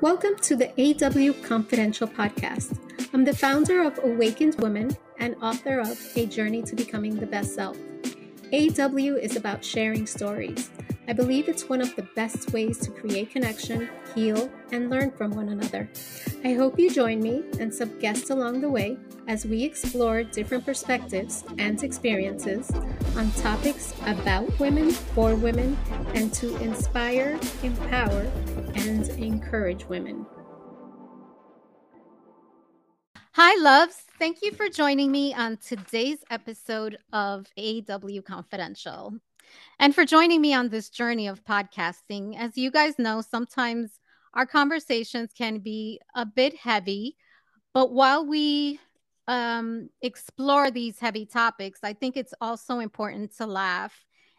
[0.00, 2.76] Welcome to the AW Confidential podcast.
[3.14, 7.54] I'm the founder of Awakened Women and author of A Journey to Becoming the Best
[7.54, 7.78] Self.
[8.52, 10.68] AW is about sharing stories.
[11.06, 15.32] I believe it's one of the best ways to create connection, heal, and learn from
[15.32, 15.88] one another.
[16.42, 18.96] I hope you join me and some guests along the way
[19.28, 22.70] as we explore different perspectives and experiences
[23.16, 25.76] on topics about women, for women,
[26.14, 28.22] and to inspire, empower,
[28.74, 30.24] and encourage women.
[33.32, 33.96] Hi, loves.
[34.18, 39.14] Thank you for joining me on today's episode of AW Confidential
[39.78, 42.38] and for joining me on this journey of podcasting.
[42.38, 43.98] As you guys know, sometimes
[44.34, 47.16] our conversations can be a bit heavy,
[47.72, 48.80] but while we
[49.26, 53.94] um, explore these heavy topics, I think it's also important to laugh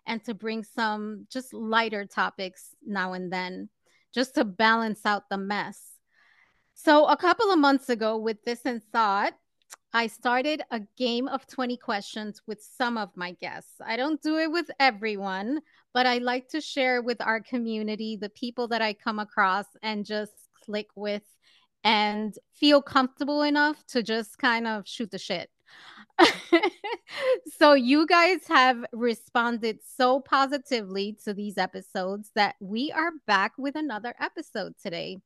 [0.05, 3.69] and to bring some just lighter topics now and then,
[4.13, 5.81] just to balance out the mess.
[6.75, 9.33] So, a couple of months ago, with this in thought,
[9.95, 13.75] I started a game of 20 questions with some of my guests.
[13.79, 15.61] I don't do it with everyone,
[15.93, 20.05] but I like to share with our community the people that I come across and
[20.05, 20.33] just
[20.65, 21.23] click with
[21.85, 25.49] and feel comfortable enough to just kind of shoot the shit.
[27.57, 33.77] so you guys have responded so positively to these episodes that we are back with
[33.77, 35.19] another episode today.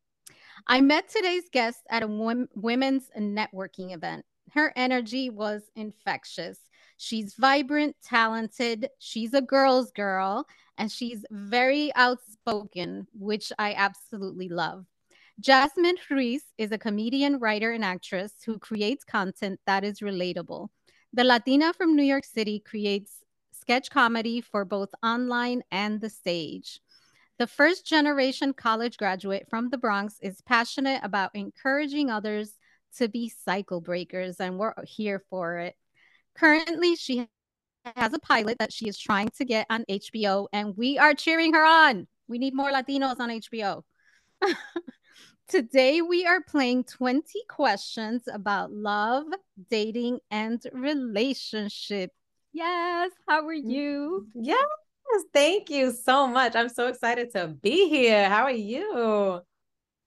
[0.67, 4.25] I met today's guest at a women's networking event.
[4.53, 6.59] Her energy was infectious.
[6.97, 10.45] She's vibrant, talented, she's a girl's girl,
[10.77, 14.85] and she's very outspoken, which I absolutely love.
[15.39, 20.67] Jasmine Ruiz is a comedian, writer, and actress who creates content that is relatable.
[21.13, 26.81] The Latina from New York City creates sketch comedy for both online and the stage.
[27.37, 32.58] The first generation college graduate from the Bronx is passionate about encouraging others
[32.97, 35.75] to be cycle breakers, and we're here for it.
[36.35, 37.27] Currently, she
[37.95, 41.53] has a pilot that she is trying to get on HBO, and we are cheering
[41.53, 42.07] her on.
[42.27, 43.83] We need more Latinos on HBO.
[45.47, 49.25] Today, we are playing 20 questions about love,
[49.69, 52.11] dating, and relationship.
[52.53, 54.27] Yes, how are mm, you?
[54.35, 54.59] Yes,
[55.33, 56.55] thank you so much.
[56.55, 58.29] I'm so excited to be here.
[58.29, 59.41] How are you?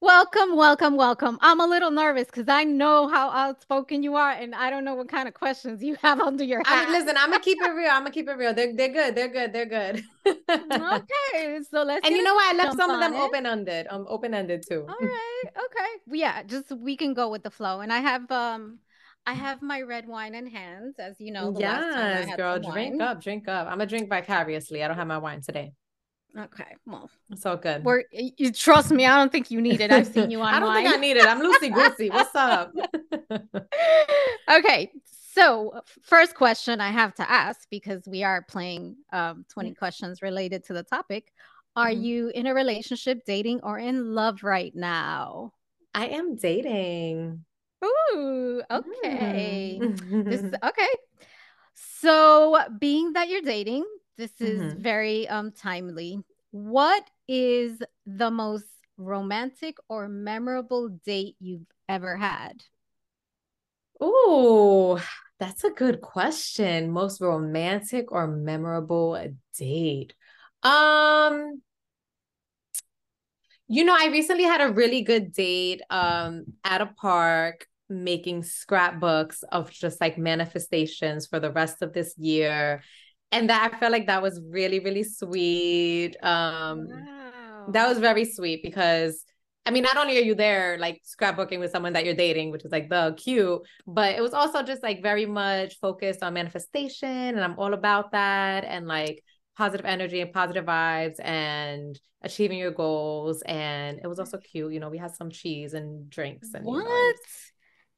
[0.02, 1.38] Welcome, welcome, welcome.
[1.42, 4.96] I'm a little nervous because I know how outspoken you are, and I don't know
[4.96, 6.88] what kind of questions you have under your hat.
[6.88, 7.88] I mean, listen, I'm gonna keep it real.
[7.88, 8.52] I'm gonna keep it real.
[8.52, 9.14] They're they're good.
[9.14, 9.52] They're good.
[9.52, 10.02] They're good.
[10.26, 12.04] okay, so let's.
[12.04, 12.52] And you know what?
[12.52, 13.86] I left some of them open ended.
[13.90, 14.84] Um, open ended too.
[14.88, 15.44] All right.
[15.46, 16.18] Okay.
[16.18, 16.42] Yeah.
[16.42, 18.80] Just we can go with the flow, and I have um.
[19.24, 21.54] I have my red wine in hand, as you know.
[21.56, 23.00] yes, girl, drink wine.
[23.00, 23.68] up, drink up.
[23.68, 24.82] I'm gonna drink vicariously.
[24.82, 25.74] I don't have my wine today.
[26.38, 27.84] Okay, well, it's all good.
[27.84, 29.04] We're you trust me.
[29.04, 29.92] I don't think you need it.
[29.92, 30.54] I've seen you online.
[30.54, 31.26] I don't think I need it.
[31.26, 32.08] I'm Lucy Goosey.
[32.08, 32.72] What's up?
[34.50, 34.90] okay,
[35.34, 39.78] so first question I have to ask because we are playing um, 20 mm-hmm.
[39.78, 41.32] questions related to the topic.
[41.76, 42.02] Are mm-hmm.
[42.02, 45.52] you in a relationship, dating, or in love right now?
[45.94, 47.44] I am dating.
[47.84, 49.78] Ooh, okay.
[49.82, 50.24] Mm.
[50.24, 50.88] this okay.
[51.74, 53.84] So, being that you're dating,
[54.16, 54.82] this is mm-hmm.
[54.82, 56.18] very um timely.
[56.50, 62.62] What is the most romantic or memorable date you've ever had?
[64.00, 65.02] Oh,
[65.38, 66.90] that's a good question.
[66.90, 69.18] Most romantic or memorable
[69.58, 70.14] date.
[70.62, 71.62] Um
[73.68, 79.42] you know, I recently had a really good date um at a park making scrapbooks
[79.52, 82.82] of just like manifestations for the rest of this year
[83.32, 86.16] and that I felt like that was really really sweet.
[86.22, 87.66] Um, wow.
[87.70, 89.24] that was very sweet because
[89.64, 92.64] I mean, not only are you there like scrapbooking with someone that you're dating, which
[92.64, 97.08] is like the cute, but it was also just like very much focused on manifestation,
[97.08, 99.22] and I'm all about that, and like
[99.56, 103.42] positive energy and positive vibes and achieving your goals.
[103.42, 104.72] And it was also cute.
[104.72, 106.82] You know, we had some cheese and drinks and what?
[106.82, 107.12] You know,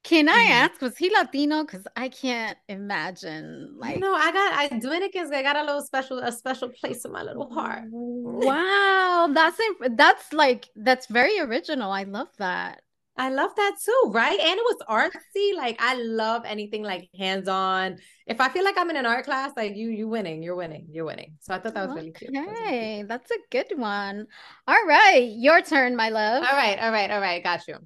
[0.04, 0.52] can I mm-hmm.
[0.52, 1.64] ask, was he Latino?
[1.64, 3.74] Because I can't imagine.
[3.78, 5.32] Like, no, I got I Dominicans.
[5.32, 7.84] I got a little special, a special place in my little heart.
[8.34, 9.58] Wow, that's
[9.96, 11.90] that's like that's very original.
[11.90, 12.82] I love that.
[13.16, 14.38] I love that too, right?
[14.38, 15.56] And it was artsy.
[15.56, 17.98] Like I love anything like hands on.
[18.26, 20.88] If I feel like I'm in an art class, like you, you winning, you're winning,
[20.90, 21.36] you're winning.
[21.40, 22.36] So I thought that was really cute.
[22.36, 24.26] Okay, that's a good one.
[24.66, 26.42] All right, your turn, my love.
[26.42, 27.42] All right, all right, all right.
[27.42, 27.78] Got you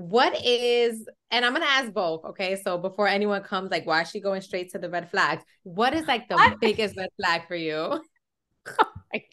[0.00, 2.56] what is and i'm gonna ask both okay?
[2.56, 5.42] So before anyone comes like why is she going straight to the red flags?
[5.62, 8.02] What is like the I, biggest red flag for you?
[8.78, 9.24] Oh my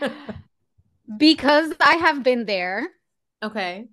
[0.00, 0.10] god.
[1.18, 2.88] Because i have been there.
[3.42, 3.86] Okay.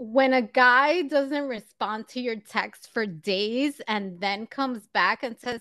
[0.00, 5.36] When a guy doesn't respond to your text for days and then comes back and
[5.36, 5.60] says,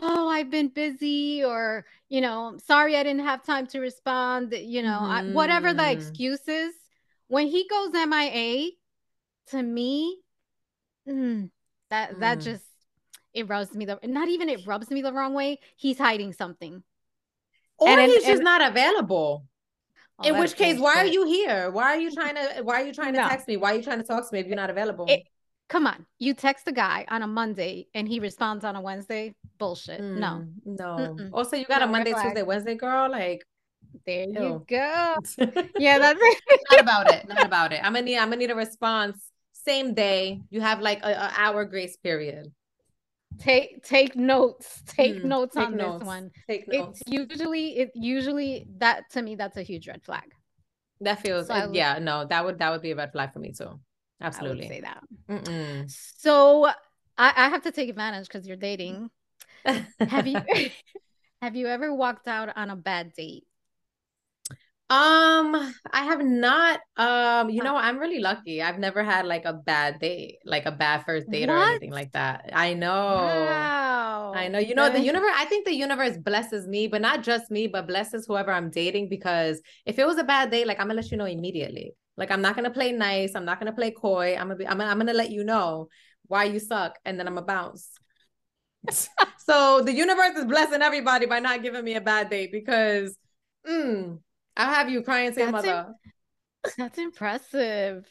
[0.00, 4.82] "Oh, I've been busy," or you know, "Sorry, I didn't have time to respond," you
[4.82, 5.30] know, mm-hmm.
[5.30, 5.92] I, whatever the mm.
[5.92, 6.74] excuse is,
[7.28, 8.72] when he goes MIA,
[9.48, 10.20] to me,
[11.08, 11.50] mm,
[11.88, 12.20] that mm.
[12.20, 12.64] that just
[13.32, 15.58] it rubs me the not even it rubs me the wrong way.
[15.76, 16.82] He's hiding something.
[17.78, 19.46] Or and, he's and, just and, not available.
[20.24, 21.70] In which case, why are you here?
[21.70, 23.28] Why are you trying to why are you trying to no.
[23.28, 23.56] text me?
[23.56, 25.06] Why are you trying to talk to me if you're not available?
[25.08, 25.22] It,
[25.68, 26.06] come on.
[26.18, 29.34] You text a guy on a Monday and he responds on a Wednesday.
[29.58, 30.00] Bullshit.
[30.00, 30.46] Mm, no.
[30.64, 31.14] No.
[31.14, 31.30] Mm-mm.
[31.32, 33.10] Also, you got no, a Monday, Tuesday, Wednesday, girl.
[33.10, 33.44] Like
[34.06, 34.40] there ew.
[34.40, 35.16] you go.
[35.78, 36.20] yeah, that's
[36.70, 37.28] not about it.
[37.28, 37.80] Not about it.
[37.82, 40.40] I'm gonna need I'm gonna need a response same day.
[40.50, 42.52] You have like a, a hour grace period.
[43.40, 44.82] Take take notes.
[44.86, 46.00] Take mm, notes take on notes.
[46.00, 46.30] this one.
[46.46, 47.02] Take notes.
[47.06, 50.34] It's usually it usually that to me that's a huge red flag.
[51.00, 53.38] That feels so would, yeah no that would that would be a red flag for
[53.38, 53.80] me too.
[54.20, 55.02] Absolutely say that.
[55.28, 55.90] Mm-mm.
[56.18, 56.74] So I,
[57.16, 59.10] I have to take advantage because you're dating.
[59.64, 60.40] have you
[61.42, 63.44] have you ever walked out on a bad date?
[64.90, 65.54] Um,
[65.92, 66.80] I have not.
[66.96, 68.60] Um, you know, I'm really lucky.
[68.60, 71.56] I've never had like a bad date, like a bad first date what?
[71.56, 72.50] or anything like that.
[72.52, 72.88] I know.
[72.88, 74.32] Wow.
[74.34, 74.58] I know.
[74.58, 77.86] You know, the universe, I think the universe blesses me, but not just me, but
[77.86, 81.12] blesses whoever I'm dating because if it was a bad day, like I'm gonna let
[81.12, 81.92] you know immediately.
[82.16, 83.36] Like I'm not gonna play nice.
[83.36, 84.34] I'm not gonna play coy.
[84.34, 85.88] I'm gonna be, I'm gonna, I'm gonna let you know
[86.26, 87.90] why you suck, and then I'm gonna bounce.
[89.38, 93.16] so the universe is blessing everybody by not giving me a bad date because
[93.64, 94.18] mm,
[94.60, 95.94] I'll have you crying to your mother.
[96.76, 98.06] that's impressive.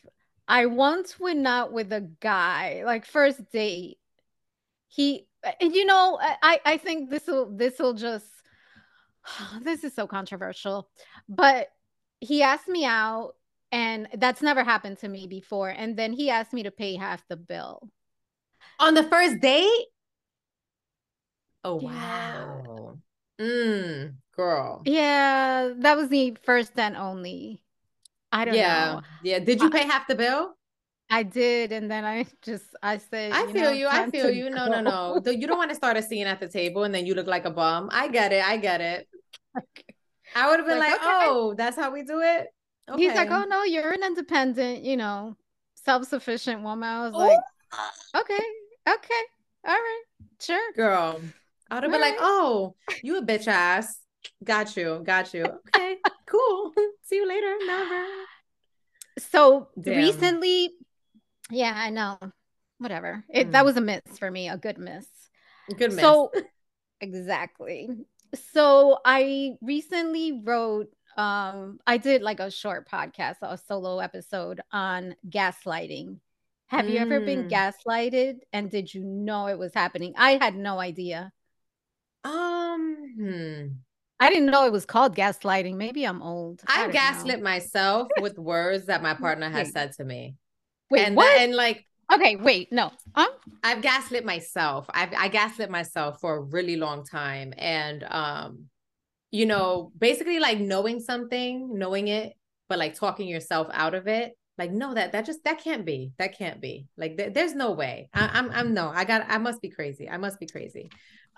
[0.47, 3.99] I once went out with a guy, like first date.
[4.87, 5.27] He,
[5.61, 8.25] and you know, I I think this will this will just
[9.61, 10.89] this is so controversial,
[11.27, 11.67] but
[12.19, 13.33] he asked me out,
[13.71, 15.69] and that's never happened to me before.
[15.69, 17.89] And then he asked me to pay half the bill
[18.79, 19.85] on the first date.
[21.63, 21.89] Oh yeah.
[21.89, 22.97] wow.
[23.39, 24.81] Mm, girl.
[24.85, 27.61] Yeah, that was the first and only.
[28.31, 28.93] I don't yeah.
[28.93, 29.01] know.
[29.21, 29.39] Yeah.
[29.39, 30.55] Did you pay half the bill?
[31.09, 33.87] I did, and then I just I said, I feel know, you.
[33.87, 34.49] I feel you.
[34.49, 35.21] No, no, no.
[35.25, 37.45] You don't want to start a scene at the table and then you look like
[37.45, 37.89] a bum.
[37.91, 38.43] I get it.
[38.43, 39.07] I get it.
[40.35, 41.25] I would have been like, like okay.
[41.27, 42.47] oh, that's how we do it.
[42.89, 43.03] Okay.
[43.03, 45.35] He's like, oh no, you're an independent, you know,
[45.83, 46.87] self-sufficient woman.
[46.87, 47.27] I was Ooh.
[47.27, 47.39] like,
[47.73, 48.21] oh.
[48.21, 48.45] okay,
[48.87, 49.23] okay,
[49.67, 50.03] all right,
[50.39, 51.19] sure, girl.
[51.69, 52.13] I would have been right.
[52.13, 53.99] like, oh, you a bitch ass.
[54.43, 55.01] Got you.
[55.03, 55.43] Got you.
[55.43, 56.73] Okay, cool.
[57.03, 57.55] See you later.
[57.65, 58.05] Never.
[59.17, 59.97] So Damn.
[59.97, 60.71] recently,
[61.49, 62.17] yeah, I know.
[62.77, 63.25] Whatever.
[63.29, 63.51] It mm.
[63.51, 65.05] that was a miss for me, a good miss.
[65.77, 65.99] Good miss.
[65.99, 66.31] So
[67.01, 67.89] exactly.
[68.53, 70.87] So I recently wrote
[71.17, 76.19] um I did like a short podcast, a solo episode on gaslighting.
[76.67, 76.91] Have mm.
[76.91, 77.51] you ever been mm.
[77.51, 80.13] gaslighted and did you know it was happening?
[80.15, 81.33] I had no idea.
[82.23, 83.67] Um, hmm.
[84.19, 85.75] I didn't know it was called gaslighting.
[85.75, 86.61] Maybe I'm old.
[86.67, 87.43] I've gaslit know.
[87.43, 90.35] myself with words that my partner has said to me.
[90.89, 91.39] Wait, and what?
[91.39, 92.91] and like, okay, wait, no.
[93.15, 93.29] Um,
[93.63, 94.87] I've gaslit myself.
[94.89, 98.65] I've I gaslit myself for a really long time, and um,
[99.31, 102.33] you know, basically like knowing something, knowing it,
[102.67, 104.33] but like talking yourself out of it.
[104.57, 106.11] Like, no, that that just that can't be.
[106.17, 106.87] That can't be.
[106.97, 108.09] Like, th- there's no way.
[108.13, 108.89] I, I'm I'm no.
[108.93, 109.25] I got.
[109.29, 110.09] I must be crazy.
[110.09, 110.89] I must be crazy.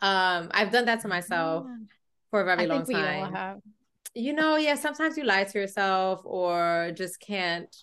[0.02, 1.86] Um, I've done that to myself yeah.
[2.32, 3.60] For a very I long time.
[4.16, 7.74] You know, yeah, sometimes you lie to yourself or just can't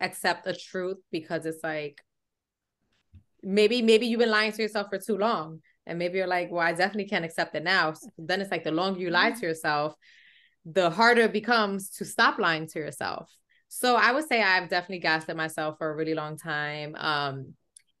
[0.00, 2.00] accept a truth because it's like
[3.42, 6.66] maybe maybe you've been lying to yourself for too long and maybe you're like well
[6.66, 7.92] i definitely can't accept it now.
[7.92, 9.94] So then it's like the longer you lie to yourself
[10.64, 13.30] the harder it becomes to stop lying to yourself.
[13.68, 17.54] So i would say i've definitely gaslit myself for a really long time um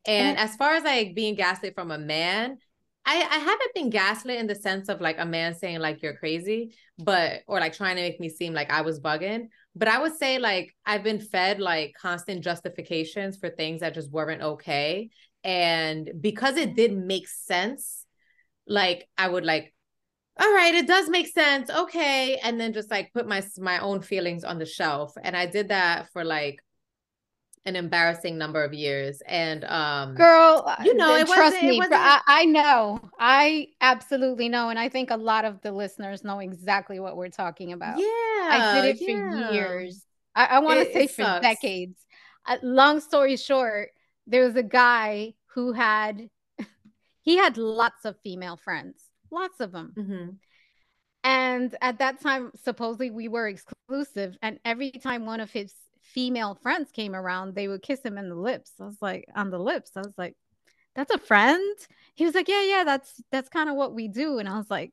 [0.06, 2.58] and as far as like being gaslit from a man
[3.06, 6.16] I, I haven't been gaslit in the sense of like a man saying like you're
[6.16, 9.48] crazy, but or like trying to make me seem like I was bugging.
[9.76, 14.10] But I would say like I've been fed like constant justifications for things that just
[14.10, 15.10] weren't okay.
[15.42, 18.06] And because it did make sense,
[18.66, 19.74] like I would like,
[20.40, 21.68] all right, it does make sense.
[21.68, 22.38] Okay.
[22.42, 25.12] And then just like put my my own feelings on the shelf.
[25.22, 26.58] And I did that for like
[27.66, 32.20] an embarrassing number of years and um girl you know it trust me it I,
[32.26, 37.00] I, know i absolutely know and i think a lot of the listeners know exactly
[37.00, 39.48] what we're talking about yeah i did it yeah.
[39.48, 40.04] for years
[40.34, 41.40] i, I want to say for sucks.
[41.40, 41.98] decades
[42.46, 43.90] uh, long story short
[44.26, 46.28] there was a guy who had
[47.22, 50.30] he had lots of female friends lots of them mm-hmm.
[51.26, 54.36] And at that time, supposedly we were exclusive.
[54.42, 55.72] And every time one of his
[56.14, 58.72] female friends came around, they would kiss him in the lips.
[58.80, 59.90] I was like, on the lips.
[59.96, 60.36] I was like,
[60.94, 61.76] that's a friend.
[62.14, 64.38] He was like, yeah, yeah, that's that's kind of what we do.
[64.38, 64.92] And I was like,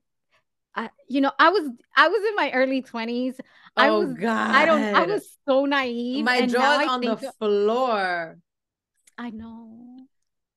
[0.76, 3.36] I, you know, I was I was in my early twenties.
[3.78, 4.52] I Oh was God.
[4.56, 6.26] I don't I was so naive.
[6.26, 8.38] my and now jaw's I on the floor.
[9.18, 10.08] I know.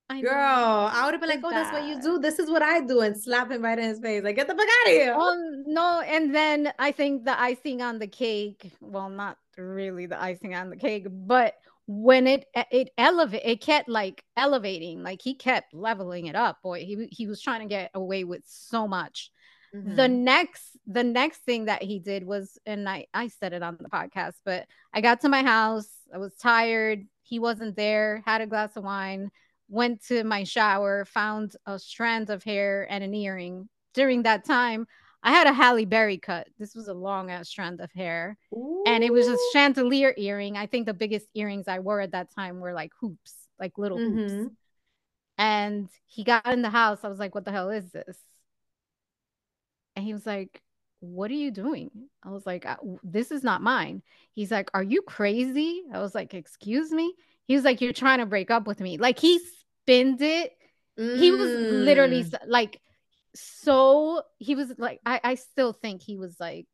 [0.09, 0.33] I Girl.
[0.93, 2.19] I would have been like, oh, that's what you do.
[2.19, 4.23] This is what I do, and slap him right in his face.
[4.23, 5.15] Like, get the fuck out of here.
[5.17, 10.21] Oh no, and then I think the icing on the cake, well, not really the
[10.21, 11.55] icing on the cake, but
[11.87, 16.61] when it it elevate it kept like elevating, like he kept leveling it up.
[16.63, 19.31] Boy, he he was trying to get away with so much.
[19.73, 20.19] The Mhm.
[20.19, 23.89] next the next thing that he did was and I I said it on the
[23.89, 28.47] podcast, but I got to my house, I was tired, he wasn't there, had a
[28.47, 29.31] glass of wine,
[29.69, 33.69] went to my shower, found a strand of hair and an earring.
[33.95, 34.87] During that time,
[35.23, 36.49] I had a Halle Berry cut.
[36.59, 38.37] This was a long ass strand of hair.
[38.87, 40.57] And it was a chandelier earring.
[40.57, 43.99] I think the biggest earrings I wore at that time were like hoops, like little
[43.99, 44.33] hoops.
[44.33, 44.57] Mhm.
[45.39, 47.05] And he got in the house.
[47.05, 48.19] I was like, what the hell is this?
[49.97, 50.63] And he was like,
[51.01, 51.91] what are you doing?
[52.23, 54.03] I was like, "Uh, this is not mine.
[54.33, 55.83] He's like, are you crazy?
[55.93, 57.15] I was like, excuse me?
[57.47, 58.97] He was like, you're trying to break up with me.
[58.99, 60.53] Like he spinned it.
[60.97, 62.39] He was literally Mm.
[62.47, 62.81] like,
[63.35, 66.67] so he was like, I, I still think he was like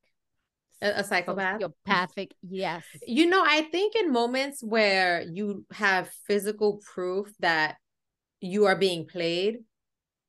[0.83, 1.61] a, a psychopath.
[1.61, 2.33] sociopathic.
[2.49, 2.85] Yes.
[3.07, 7.77] You know, I think in moments where you have physical proof that
[8.41, 9.59] you are being played,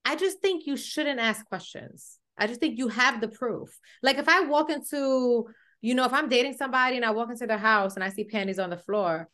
[0.06, 2.18] I just think you shouldn't ask questions.
[2.38, 3.78] I just think you have the proof.
[4.02, 5.48] Like if I walk into,
[5.82, 8.24] you know, if I'm dating somebody and I walk into their house and I see
[8.24, 9.30] panties on the floor,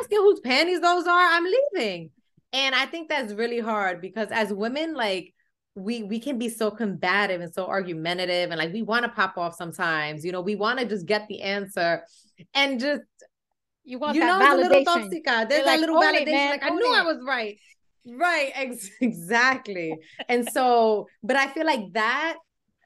[0.00, 1.26] asking whose panties those are.
[1.32, 2.10] I'm leaving.
[2.52, 5.34] And I think that's really hard because as women, like
[5.74, 9.36] we we can be so combative and so argumentative and like we want to pop
[9.36, 10.24] off sometimes.
[10.24, 12.02] You know, we want to just get the answer
[12.54, 13.02] and just
[13.84, 15.10] You want you that know, it's a little validation.
[15.10, 15.48] toxica.
[15.48, 16.32] There's You're that little "Own it, validation.
[16.32, 17.58] man, like I knew I was right.
[18.06, 18.52] Right.
[18.54, 19.98] Ex- exactly.
[20.28, 22.36] and so, but I feel like that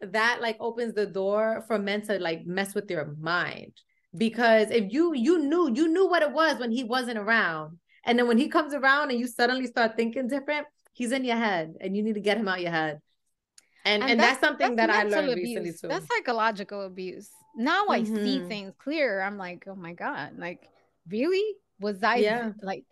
[0.02, 3.72] that like opens the door for men to like mess with your mind.
[4.16, 7.78] Because if you you knew you knew what it was when he wasn't around.
[8.04, 11.36] And then when he comes around and you suddenly start thinking different, he's in your
[11.36, 13.00] head and you need to get him out your head.
[13.84, 15.48] And and, that's, something that I learned abuse.
[15.48, 15.88] recently too.
[15.88, 17.30] That's psychological abuse.
[17.56, 18.48] Now I see Mhm.
[18.48, 19.22] things clearer.
[19.22, 20.68] I'm like, oh my god, like
[21.08, 22.52] really was I Yeah.
[22.62, 22.84] like?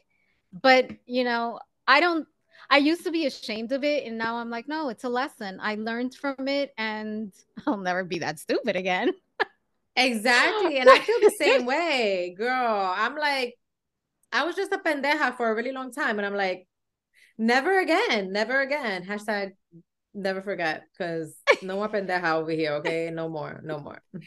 [0.63, 2.27] But you know, I don't.
[2.71, 5.59] I used to be ashamed of it, and now I'm like, no, it's a lesson.
[5.61, 7.33] I learned from it, and
[7.67, 9.13] I'll never be that stupid again.
[9.99, 10.79] Exactly.
[10.79, 12.95] And I feel the same way, girl.
[12.97, 13.55] I'm like,
[14.33, 16.19] I was just a pendeja for a really long time.
[16.19, 16.67] And I'm like,
[17.37, 19.05] never again, never again.
[19.05, 19.53] Hashtag
[20.15, 20.85] never forget.
[20.97, 22.75] Cause no more pendeja over here.
[22.75, 23.11] Okay.
[23.11, 23.61] No more.
[23.65, 24.01] No more.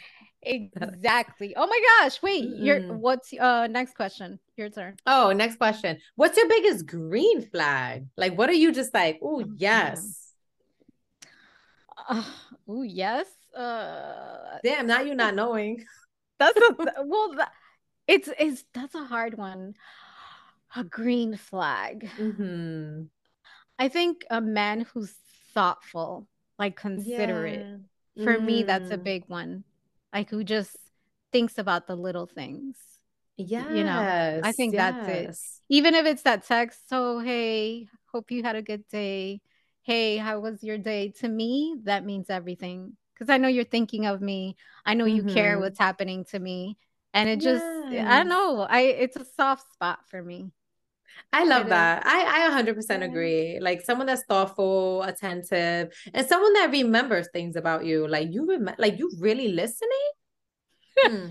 [0.43, 1.53] Exactly.
[1.55, 2.19] Oh my gosh!
[2.23, 2.97] Wait, your Mm-mm.
[2.97, 4.39] what's uh next question?
[4.57, 4.95] Your turn.
[5.05, 5.99] Oh, next question.
[6.15, 8.07] What's your biggest green flag?
[8.17, 10.33] Like, what are you just like, oh, Oh, yes.
[12.09, 12.23] Uh,
[12.67, 13.27] oh yes.
[13.55, 15.83] Uh, Damn, now you're not knowing.
[16.39, 17.33] That's a well.
[17.37, 17.51] That,
[18.07, 19.75] it's it's that's a hard one.
[20.75, 22.09] A green flag.
[22.17, 23.03] hmm
[23.77, 25.13] I think a man who's
[25.53, 26.27] thoughtful,
[26.57, 27.67] like considerate.
[28.23, 29.03] For me, that's a Mm.
[29.03, 29.63] big one.
[30.13, 30.75] Like who just
[31.31, 32.75] thinks about the little things.
[33.37, 33.67] Yes.
[33.71, 34.05] you know,
[34.43, 35.35] I think that's it.
[35.69, 39.41] Even if it's that text, so hey, hope you had a good day.
[39.83, 41.09] Hey, how was your day?
[41.21, 42.97] To me, that means everything.
[43.21, 44.57] Because I know you're thinking of me.
[44.83, 45.61] I know you care Mhm.
[45.61, 46.79] what's happening to me.
[47.13, 48.61] And it just I don't know.
[48.61, 50.51] I it's a soft spot for me.
[51.33, 51.91] I love It is.
[52.05, 53.03] I I 100% Yeah.
[53.03, 53.59] agree.
[53.61, 58.07] Like someone that's thoughtful, attentive, and someone that remembers things about you.
[58.07, 60.11] Like you remember, like you really listening.
[60.97, 61.29] Hmm.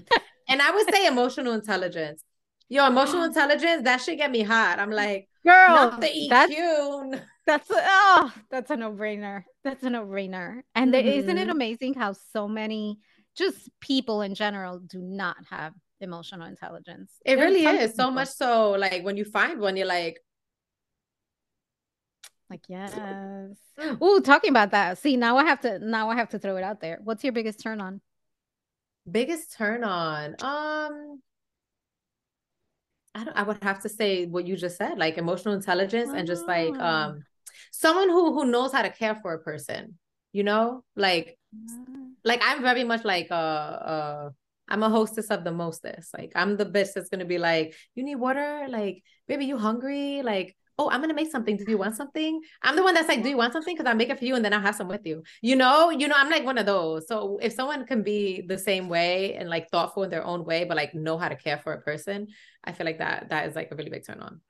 [0.48, 2.24] And I would say emotional intelligence.
[2.68, 4.78] Yo, emotional intelligence, that should get me hot.
[4.80, 6.52] I'm like, Girl, not the E that's
[7.46, 9.44] That's oh, that's a no-brainer.
[9.64, 10.62] That's a no-brainer.
[10.74, 11.52] And there, isn't it Mhm.
[11.52, 12.98] amazing how so many
[13.36, 17.12] just people in general do not have emotional intelligence?
[17.24, 17.94] It There really is.
[17.94, 20.20] So much so, like when you find one, you're like,
[22.50, 23.56] like yes.
[24.00, 24.98] Oh, talking about that.
[24.98, 27.00] See, now I have to now I have to throw it out there.
[27.02, 28.00] What's your biggest turn on?
[29.10, 30.36] biggest turn on.
[30.40, 31.20] Um,
[33.14, 36.26] I don't, I would have to say what you just said, like emotional intelligence and
[36.26, 37.24] just like um
[37.72, 39.98] someone who who knows how to care for a person,
[40.32, 40.84] you know?
[40.96, 41.38] Like
[42.24, 44.30] like I'm very much like uh uh
[44.68, 46.14] I'm a hostess of the mostest.
[46.14, 48.66] Like I'm the bitch that's gonna be like, you need water?
[48.68, 50.22] Like, baby, you hungry?
[50.22, 51.58] Like, oh, I'm gonna make something.
[51.58, 52.40] Do you want something?
[52.62, 53.74] I'm the one that's like, do you want something?
[53.74, 55.22] Because I'll make it for you and then I'll have some with you.
[55.42, 57.06] You know, you know, I'm like one of those.
[57.06, 60.64] So if someone can be the same way and like thoughtful in their own way,
[60.64, 62.28] but like know how to care for a person,
[62.64, 64.40] I feel like that that is like a really big turn on.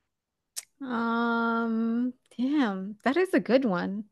[0.83, 4.05] Um, damn, that is a good one.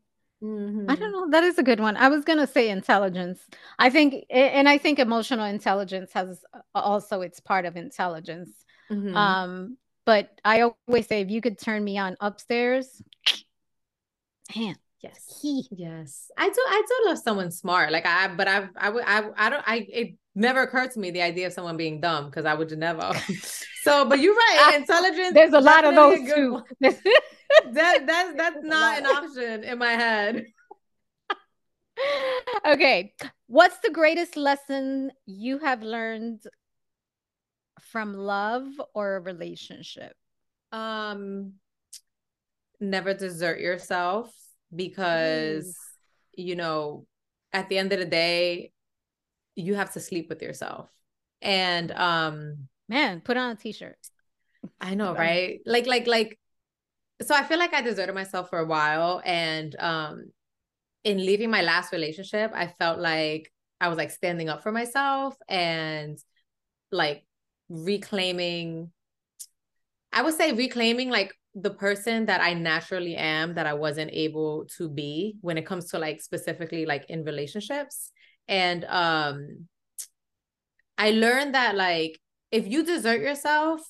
[0.43, 0.91] Mm-hmm.
[0.91, 1.31] I don't know.
[1.31, 1.97] That is a good one.
[1.97, 3.41] I was gonna say intelligence.
[3.79, 6.45] I think, and I think emotional intelligence has
[6.75, 8.51] also its part of intelligence.
[8.91, 9.17] Mm-hmm.
[9.17, 9.77] Um,
[10.09, 13.03] but I always say if you could turn me on upstairs,
[14.57, 16.63] man, yes, he, yes, I do.
[16.67, 17.93] I do love someone smart.
[17.93, 19.87] Like I, but I've, I would, I, I don't, I.
[19.87, 23.13] It never occurred to me the idea of someone being dumb because I would never.
[23.83, 24.57] so, but you're right.
[24.59, 25.35] Ah, intelligence.
[25.35, 26.63] There's a lot of those too.
[26.81, 30.47] that that's that's not an option in my head.
[32.67, 33.13] okay,
[33.47, 36.45] what's the greatest lesson you have learned
[37.81, 40.15] from love or a relationship?
[40.73, 41.55] Um,
[42.81, 44.33] never desert yourself
[44.75, 46.45] because mm.
[46.45, 47.07] you know
[47.53, 48.73] at the end of the day
[49.55, 50.89] you have to sleep with yourself
[51.43, 53.99] and um man put on a t-shirt
[54.81, 56.39] i know right like like like
[57.23, 60.31] so i feel like i deserted myself for a while and um
[61.05, 65.37] in leaving my last relationship i felt like i was like standing up for myself
[65.49, 66.19] and
[66.93, 67.25] like
[67.69, 68.91] reclaiming
[70.13, 74.67] I would say reclaiming like the person that I naturally am that I wasn't able
[74.77, 78.11] to be when it comes to like specifically like in relationships.
[78.47, 79.69] And um
[80.97, 82.19] I learned that like
[82.51, 83.81] if you desert yourself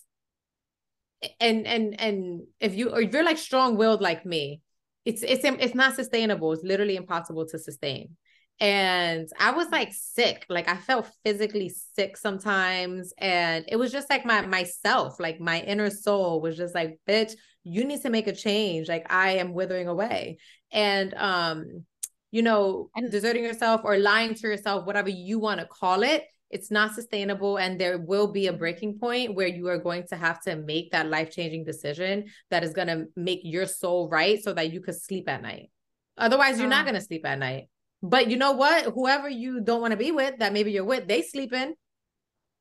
[1.40, 4.60] and and and if you or if you're like strong-willed like me,
[5.04, 6.52] it's it's it's not sustainable.
[6.52, 8.16] It's literally impossible to sustain
[8.60, 10.44] and I was like sick.
[10.48, 13.12] Like I felt physically sick sometimes.
[13.18, 17.34] And it was just like my myself, like my inner soul was just like, bitch,
[17.62, 18.88] you need to make a change.
[18.88, 20.38] Like I am withering away.
[20.72, 21.84] And um,
[22.32, 26.24] you know, and deserting yourself or lying to yourself, whatever you want to call it,
[26.50, 27.58] it's not sustainable.
[27.58, 30.90] And there will be a breaking point where you are going to have to make
[30.90, 35.28] that life-changing decision that is gonna make your soul right so that you could sleep
[35.28, 35.70] at night.
[36.16, 37.68] Otherwise, you're not gonna sleep at night
[38.02, 38.86] but you know what?
[38.86, 41.74] Whoever you don't want to be with, that maybe you're with, they sleeping,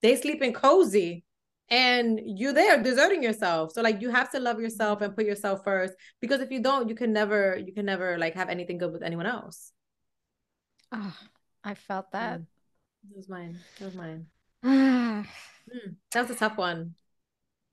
[0.01, 1.23] they sleeping cozy,
[1.69, 3.71] and you're there deserting yourself.
[3.73, 6.89] So like you have to love yourself and put yourself first because if you don't,
[6.89, 9.71] you can never, you can never like have anything good with anyone else.
[10.91, 11.15] Oh,
[11.63, 12.39] I felt that.
[12.39, 12.45] Mm.
[13.11, 13.59] It was mine.
[13.79, 14.25] It was mine.
[14.65, 15.25] mm,
[16.11, 16.95] that was a tough one.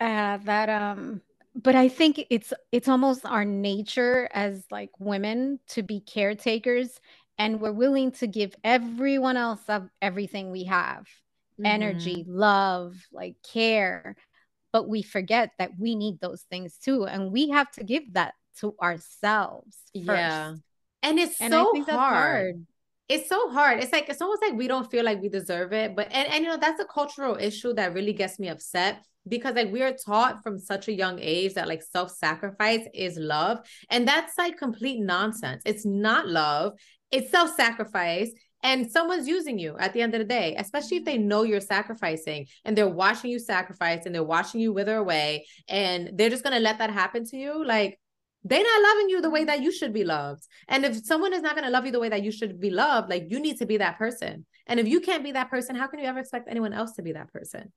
[0.01, 1.23] Uh, that um
[1.55, 7.01] but I think it's it's almost our nature as like women to be caretakers
[7.39, 11.03] and we're willing to give everyone else of everything we have
[11.59, 11.67] mm-hmm.
[11.67, 14.17] energy love like care
[14.73, 18.35] but we forget that we need those things too and we have to give that
[18.59, 20.07] to ourselves first.
[20.07, 20.55] yeah
[21.03, 21.97] and it's and so hard.
[21.97, 22.67] hard
[23.09, 25.95] it's so hard it's like it's almost like we don't feel like we deserve it
[25.95, 29.55] but and, and you know that's a cultural issue that really gets me upset because
[29.55, 33.59] like we are taught from such a young age that like self-sacrifice is love
[33.91, 36.73] and that's like complete nonsense it's not love
[37.15, 38.33] it's self-sacrifice
[38.65, 41.61] and someone's using you at the end of the day, especially if they know you're
[41.61, 46.43] sacrificing and they're watching you sacrifice and they're watching you wither away and they're just
[46.43, 47.65] going to let that happen to you.
[47.65, 48.01] Like,
[48.43, 50.43] they're not loving you the way that you should be loved.
[50.69, 52.71] And if someone is not going to love you the way that you should be
[52.71, 54.45] loved, like, you need to be that person.
[54.67, 57.03] And if you can't be that person, how can you ever expect anyone else to
[57.03, 57.73] be that person?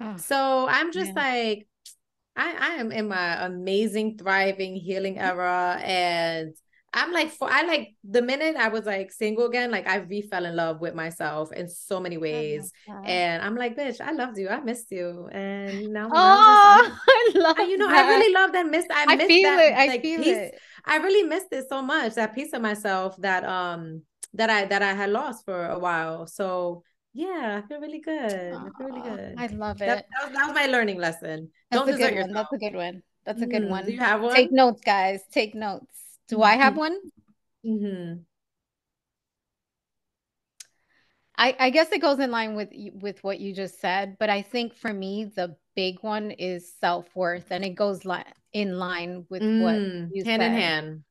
[0.00, 1.24] Oh, so I'm just man.
[1.24, 1.68] like,
[2.36, 5.78] I, I am in my amazing, thriving, healing era.
[5.82, 6.54] And
[6.94, 10.22] I'm like, for I like the minute I was like single again, like I re
[10.22, 12.72] fell in love with myself in so many ways.
[13.04, 14.48] And I'm like, bitch, I loved you.
[14.48, 15.28] I missed you.
[15.32, 18.04] And now, oh, I love you know, that.
[18.04, 18.86] I really love that miss.
[18.90, 19.74] I, I miss feel that, it.
[19.74, 20.36] I like, feel piece.
[20.36, 20.60] it.
[20.84, 24.02] I really missed it so much, that piece of myself that um
[24.34, 26.28] that I that I had lost for a while.
[26.28, 28.32] So yeah, I feel really good.
[28.32, 29.34] I feel really good.
[29.36, 29.86] I love it.
[29.86, 31.50] That, that, was, that was my learning lesson.
[31.72, 32.32] That's Don't a good one.
[32.32, 33.02] That's a good one.
[33.24, 33.86] That's a good mm, one.
[33.86, 34.34] Do you have one?
[34.34, 35.20] Take notes, guys.
[35.32, 36.03] Take notes.
[36.28, 36.96] Do I have one?
[37.64, 38.22] Mm-hmm.
[41.36, 44.42] I, I guess it goes in line with with what you just said, but I
[44.42, 49.26] think for me the big one is self worth, and it goes li- in line
[49.28, 49.76] with mm, what
[50.14, 50.52] you hand said.
[50.52, 51.04] in hand.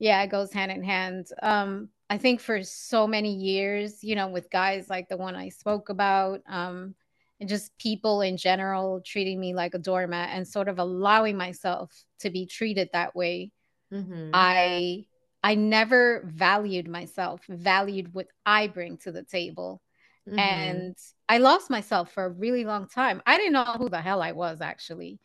[0.00, 1.26] Yeah, it goes hand in hand.
[1.42, 5.50] Um, I think for so many years, you know, with guys like the one I
[5.50, 6.94] spoke about, um,
[7.40, 11.92] and just people in general treating me like a doormat and sort of allowing myself
[12.20, 13.52] to be treated that way
[13.92, 14.30] Mm-hmm.
[14.32, 15.06] I
[15.42, 19.80] I never valued myself, valued what I bring to the table.
[20.28, 20.38] Mm-hmm.
[20.38, 20.96] And
[21.28, 23.22] I lost myself for a really long time.
[23.24, 25.20] I didn't know who the hell I was actually.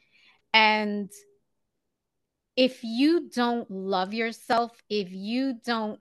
[0.53, 1.11] And
[2.55, 5.99] if you don't love yourself, if you don't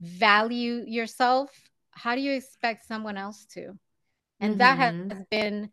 [0.00, 1.50] value yourself,
[1.90, 3.76] how do you expect someone else to?
[4.40, 4.58] And mm-hmm.
[4.58, 5.22] that has mm-hmm.
[5.30, 5.70] been,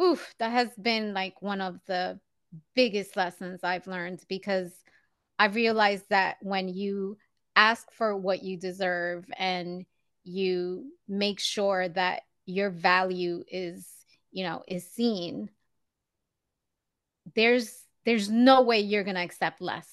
[0.00, 2.18] oof, that has been like one of the
[2.74, 4.72] biggest lessons I've learned because
[5.38, 7.18] I realized that when you
[7.56, 9.84] ask for what you deserve and
[10.24, 13.88] you make sure that your value is,
[14.32, 15.50] you know, is seen,
[17.34, 19.88] there's there's no way you're going to accept less.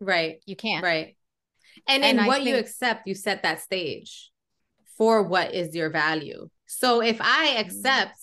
[0.00, 0.40] Right.
[0.46, 0.84] You can't.
[0.84, 1.16] Right.
[1.88, 4.30] And, and in what think- you accept, you set that stage
[4.96, 6.48] for what is your value.
[6.66, 7.60] So if I mm-hmm.
[7.60, 8.18] accept,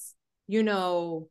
[0.47, 1.29] you know,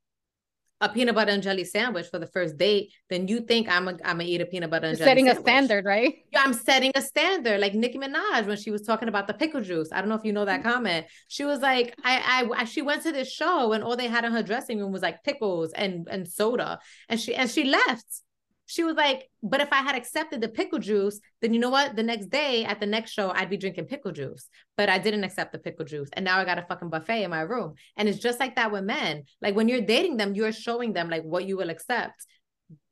[0.84, 3.92] a peanut butter and jelly sandwich for the first date, then you think I'm a,
[4.04, 5.40] I'm gonna eat a peanut butter and jelly setting sandwich.
[5.40, 6.14] a standard, right?
[6.32, 7.60] Yeah, I'm setting a standard.
[7.60, 9.88] Like Nicki Minaj when she was talking about the pickle juice.
[9.92, 10.70] I don't know if you know that mm-hmm.
[10.70, 11.06] comment.
[11.28, 14.32] She was like, I, I, she went to this show and all they had in
[14.32, 18.22] her dressing room was like pickles and and soda, and she and she left
[18.66, 21.96] she was like, but if I had accepted the pickle juice, then you know what?
[21.96, 24.48] The next day at the next show, I'd be drinking pickle juice.
[24.76, 26.08] But I didn't accept the pickle juice.
[26.14, 27.74] And now I got a fucking buffet in my room.
[27.96, 29.24] And it's just like that with men.
[29.42, 32.26] Like when you're dating them, you're showing them like what you will accept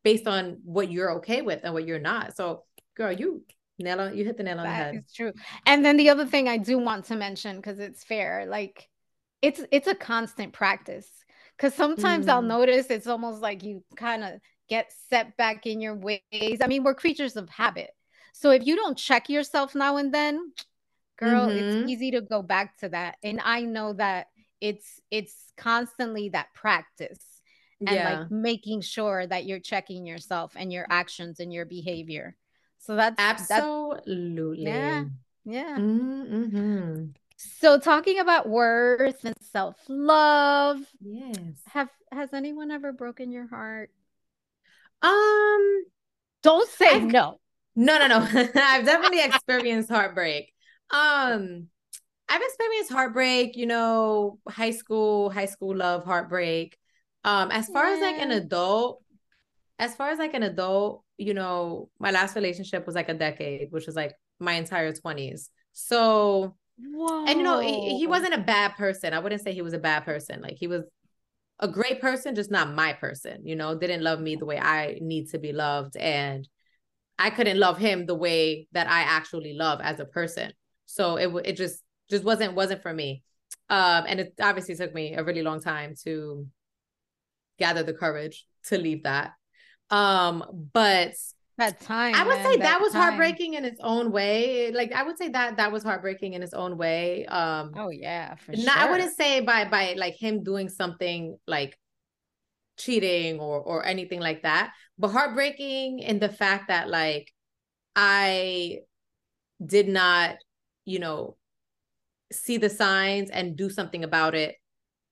[0.04, 2.36] based on what you're okay with and what you're not.
[2.36, 2.64] So,
[2.96, 3.42] girl, you
[3.78, 4.94] nail on, you hit the nail on that the head.
[4.96, 5.32] It's true.
[5.64, 8.88] And then the other thing I do want to mention, because it's fair, like
[9.40, 11.08] it's it's a constant practice.
[11.58, 12.30] Cause sometimes mm.
[12.30, 14.40] I'll notice it's almost like you kind of
[14.72, 16.60] get set back in your ways.
[16.62, 17.90] I mean, we're creatures of habit.
[18.32, 20.52] So if you don't check yourself now and then,
[21.18, 21.58] girl, mm-hmm.
[21.58, 23.16] it's easy to go back to that.
[23.22, 24.28] And I know that
[24.62, 27.22] it's it's constantly that practice
[27.80, 28.20] and yeah.
[28.20, 32.34] like making sure that you're checking yourself and your actions and your behavior.
[32.78, 35.10] So that's absolutely that's,
[35.44, 35.64] yeah.
[35.66, 35.76] Yeah.
[35.78, 37.04] Mm-hmm.
[37.36, 40.78] So talking about worth and self-love.
[41.02, 41.36] Yes.
[41.66, 43.90] Have has anyone ever broken your heart?
[45.02, 45.84] Um,
[46.42, 47.38] don't say I've, no.
[47.74, 48.18] No, no, no.
[48.54, 50.52] I've definitely experienced heartbreak.
[50.90, 51.68] Um,
[52.28, 56.78] I've experienced heartbreak, you know, high school, high school love, heartbreak.
[57.24, 57.96] Um, as far yeah.
[57.96, 59.02] as like an adult,
[59.78, 63.70] as far as like an adult, you know, my last relationship was like a decade,
[63.70, 65.48] which was like my entire 20s.
[65.72, 67.26] So, Whoa.
[67.26, 69.12] and you know, he, he wasn't a bad person.
[69.14, 70.40] I wouldn't say he was a bad person.
[70.40, 70.82] Like he was
[71.62, 74.98] a great person, just not my person, you know, didn't love me the way I
[75.00, 75.96] need to be loved.
[75.96, 76.46] And
[77.18, 80.52] I couldn't love him the way that I actually love as a person.
[80.86, 83.22] So it it just just wasn't wasn't for me.
[83.70, 86.46] Um, and it obviously took me a really long time to
[87.58, 89.32] gather the courage to leave that.
[89.88, 91.14] Um, but
[91.58, 93.02] that time i would man, say that, that was time.
[93.02, 96.54] heartbreaking in its own way like i would say that that was heartbreaking in its
[96.54, 98.72] own way um oh yeah for not, sure.
[98.78, 101.78] i wouldn't say by by like him doing something like
[102.78, 107.30] cheating or or anything like that but heartbreaking in the fact that like
[107.94, 108.78] i
[109.64, 110.36] did not
[110.84, 111.36] you know
[112.32, 114.56] see the signs and do something about it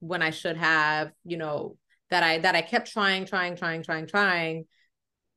[0.00, 1.76] when i should have you know
[2.08, 4.64] that i that i kept trying trying trying trying trying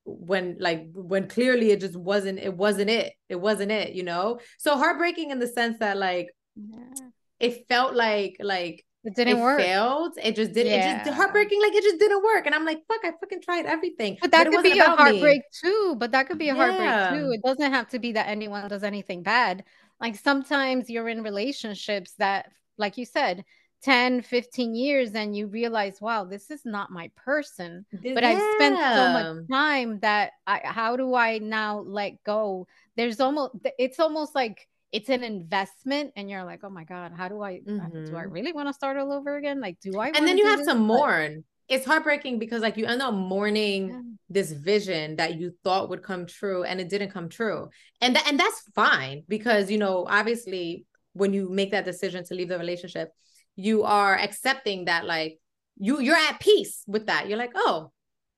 [0.05, 4.39] when like when clearly it just wasn't it wasn't it it wasn't it you know
[4.57, 7.07] so heartbreaking in the sense that like yeah.
[7.39, 11.01] it felt like like it didn't it work failed it just didn't yeah.
[11.01, 13.65] it just heartbreaking like it just didn't work and i'm like fuck i fucking tried
[13.65, 15.43] everything but that but could be a heartbreak me.
[15.61, 17.09] too but that could be a yeah.
[17.09, 19.63] heartbreak too it doesn't have to be that anyone does anything bad
[20.01, 23.45] like sometimes you're in relationships that like you said
[23.83, 28.29] 10 15 years and you realize wow this is not my person but yeah.
[28.29, 32.65] i've spent so much time that I, how do i now let go
[32.95, 37.27] there's almost it's almost like it's an investment and you're like oh my god how
[37.27, 38.05] do i mm-hmm.
[38.05, 40.45] do i really want to start all over again like do i and then you
[40.45, 40.67] have this?
[40.67, 43.99] to mourn it's heartbreaking because like you end up mourning yeah.
[44.29, 47.67] this vision that you thought would come true and it didn't come true
[47.99, 52.33] and that and that's fine because you know obviously when you make that decision to
[52.33, 53.11] leave the relationship
[53.55, 55.39] you are accepting that like
[55.77, 57.27] you you're at peace with that.
[57.27, 57.91] You're like oh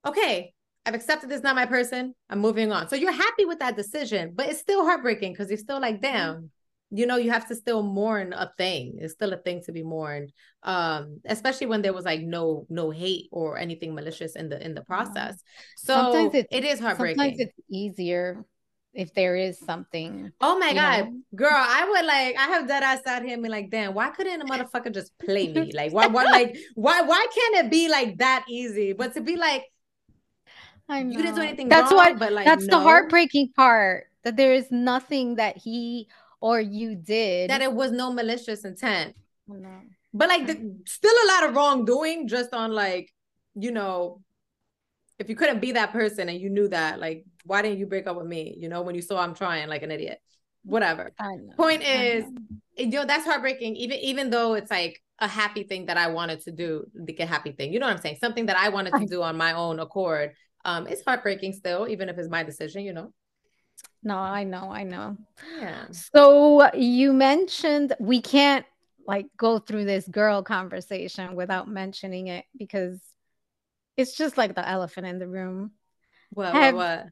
[0.05, 0.53] okay
[0.85, 2.87] i've accepted this not my person i'm moving on.
[2.87, 6.51] So you're happy with that decision but it's still heartbreaking because you're still like damn
[6.91, 8.97] you know you have to still mourn a thing.
[8.99, 10.31] It's still a thing to be mourned.
[10.63, 14.75] Um especially when there was like no no hate or anything malicious in the in
[14.75, 15.41] the process.
[15.77, 17.17] So sometimes it's, it is heartbreaking.
[17.17, 18.45] sometimes it's easier
[18.95, 20.31] if there is something.
[20.41, 21.19] Oh my god, know?
[21.35, 24.09] girl, I would like I have dead ass out here and be like, damn, why
[24.09, 25.71] couldn't a motherfucker just play me?
[25.75, 28.93] Like, why, why, like, why, why can't it be like that easy?
[28.93, 29.65] But to be like,
[30.87, 31.11] I know.
[31.11, 31.67] you didn't do anything.
[31.67, 32.19] That's wrong, what.
[32.19, 32.77] But like, that's no.
[32.77, 34.07] the heartbreaking part.
[34.23, 36.07] That there is nothing that he
[36.39, 37.49] or you did.
[37.49, 39.15] That it was no malicious intent.
[39.47, 39.69] No.
[40.13, 43.13] But like, the, still a lot of wrongdoing just on like,
[43.55, 44.21] you know,
[45.19, 48.07] if you couldn't be that person and you knew that, like, why didn't you break
[48.07, 48.55] up with me?
[48.57, 50.19] You know, when you saw I'm trying like an idiot.
[50.63, 51.11] Whatever.
[51.57, 52.25] Point is,
[52.75, 53.75] you know, that's heartbreaking.
[53.75, 57.25] Even even though it's like a happy thing that I wanted to do, like a
[57.25, 57.71] happy thing.
[57.71, 58.17] You know what I'm saying?
[58.19, 60.33] Something that I wanted to do on my own accord.
[60.65, 63.13] Um, it's heartbreaking still, even if it's my decision, you know.
[64.03, 65.17] No, I know, I know.
[65.59, 65.85] Yeah.
[65.91, 68.65] So you mentioned we can't
[69.07, 72.99] like go through this girl conversation without mentioning it because
[73.97, 75.71] it's just like the elephant in the room.
[76.31, 76.53] What?
[76.53, 76.99] Have, what?
[76.99, 77.07] what?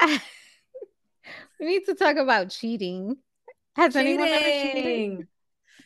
[1.60, 3.16] we need to talk about cheating.
[3.74, 4.20] Has cheating.
[4.20, 5.28] anyone ever cheated?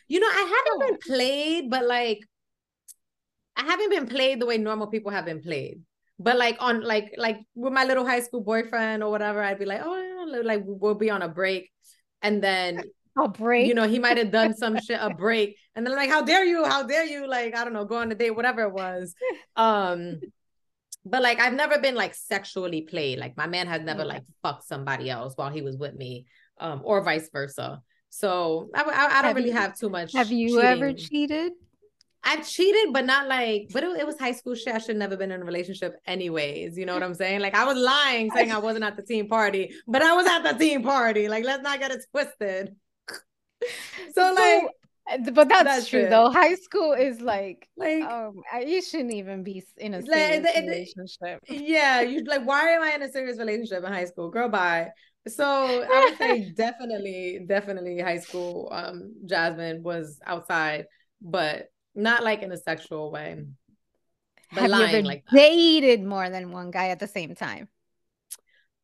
[0.07, 2.19] You know, I haven't been played, but like,
[3.55, 5.81] I haven't been played the way normal people have been played.
[6.19, 9.65] But like on like like with my little high school boyfriend or whatever, I'd be
[9.65, 11.71] like, oh, like we'll be on a break,
[12.21, 12.83] and then
[13.17, 13.67] a break.
[13.67, 15.57] You know, he might have done some shit, a break.
[15.75, 16.63] And then like, how dare you?
[16.65, 17.27] How dare you?
[17.27, 19.13] Like, I don't know, go on a date, whatever it was.
[19.55, 20.19] Um,
[21.05, 23.19] but like I've never been like sexually played.
[23.19, 26.25] Like my man has never like fucked somebody else while he was with me,
[26.59, 27.81] um, or vice versa.
[28.09, 30.13] So I, I, I don't have really you, have too much.
[30.13, 30.65] Have you cheating.
[30.65, 31.53] ever cheated?
[32.23, 34.75] I've cheated, but not like, but it, it, was high school shit.
[34.75, 36.77] I should never been in a relationship anyways.
[36.77, 37.39] You know what I'm saying?
[37.39, 40.43] Like I was lying saying I wasn't at the team party, but I was at
[40.43, 41.27] the team party.
[41.27, 42.75] Like let's not get it twisted.
[44.13, 44.65] so like
[45.05, 46.09] but that's, that's true it.
[46.09, 46.29] though.
[46.29, 51.43] High school is like like um, you shouldn't even be in a serious like, relationship.
[51.49, 54.29] Yeah, you like why am I in a serious relationship in high school?
[54.29, 54.89] Girl, bye.
[55.27, 58.69] So I would say definitely, definitely high school.
[58.71, 60.85] Um, Jasmine was outside,
[61.21, 63.43] but not like in a sexual way.
[64.53, 67.69] But Have you ever like dated more than one guy at the same time?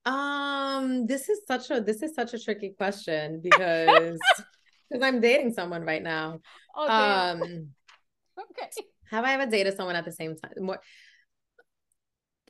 [0.06, 4.20] Um, this is such a this is such a tricky question because
[4.90, 6.40] because I'm dating someone right now.
[6.78, 6.92] Okay.
[6.92, 7.42] Um,
[8.40, 8.70] okay.
[9.12, 10.52] Have I ever dated someone at the same time?
[10.58, 10.80] More.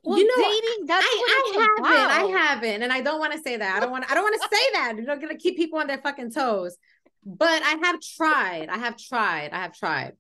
[0.03, 0.85] Well, you know, dating.
[0.85, 1.79] That's I, I haven't.
[1.79, 2.11] About.
[2.11, 3.75] I haven't, and I don't want to say that.
[3.75, 4.09] I don't want.
[4.09, 4.93] I don't want to say that.
[4.95, 6.77] You're not gonna keep people on their fucking toes.
[7.25, 8.69] But I have tried.
[8.69, 9.51] I have tried.
[9.51, 10.13] I have tried.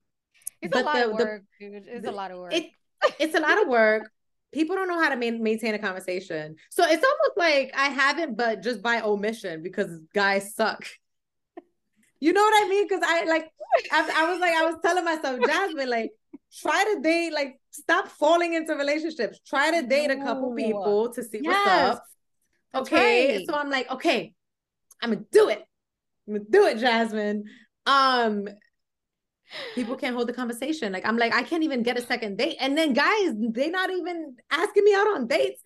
[0.61, 1.83] It's but a lot the, of work, the, dude.
[1.87, 2.53] It's the, a lot of work.
[2.53, 2.71] It,
[3.19, 4.11] it's a lot of work.
[4.53, 6.55] People don't know how to ma- maintain a conversation.
[6.69, 10.85] So it's almost like I haven't, but just by omission because guys suck.
[12.19, 12.87] You know what I mean?
[12.87, 13.51] Because I like,
[13.91, 16.11] I, I, was like, I was telling myself, Jasmine, like,
[16.61, 19.39] try to date, like, stop falling into relationships.
[19.45, 21.93] Try to date a couple people to see yes.
[21.93, 22.83] what's up.
[22.83, 23.37] Okay.
[23.37, 23.47] Right.
[23.47, 24.33] So I'm like, okay,
[25.01, 25.63] I'm gonna do it.
[26.27, 27.45] I'm gonna do it, Jasmine.
[27.85, 28.47] Um,
[29.75, 30.91] people can't hold the conversation.
[30.91, 32.57] Like, I'm like, I can't even get a second date.
[32.59, 35.61] And then guys, they not even asking me out on dates.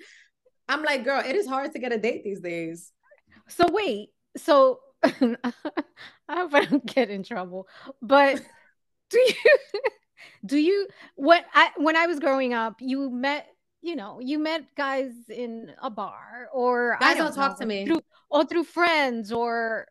[0.67, 2.91] I'm like, girl, it is hard to get a date these days.
[3.47, 5.13] So wait, so I
[6.29, 7.67] hope I don't get in trouble.
[8.01, 8.41] But
[9.09, 9.33] do you
[10.45, 13.47] do you when I when I was growing up, you met
[13.81, 17.65] you know you met guys in a bar or guys I don't, don't talk to
[17.65, 19.87] me through, or through friends or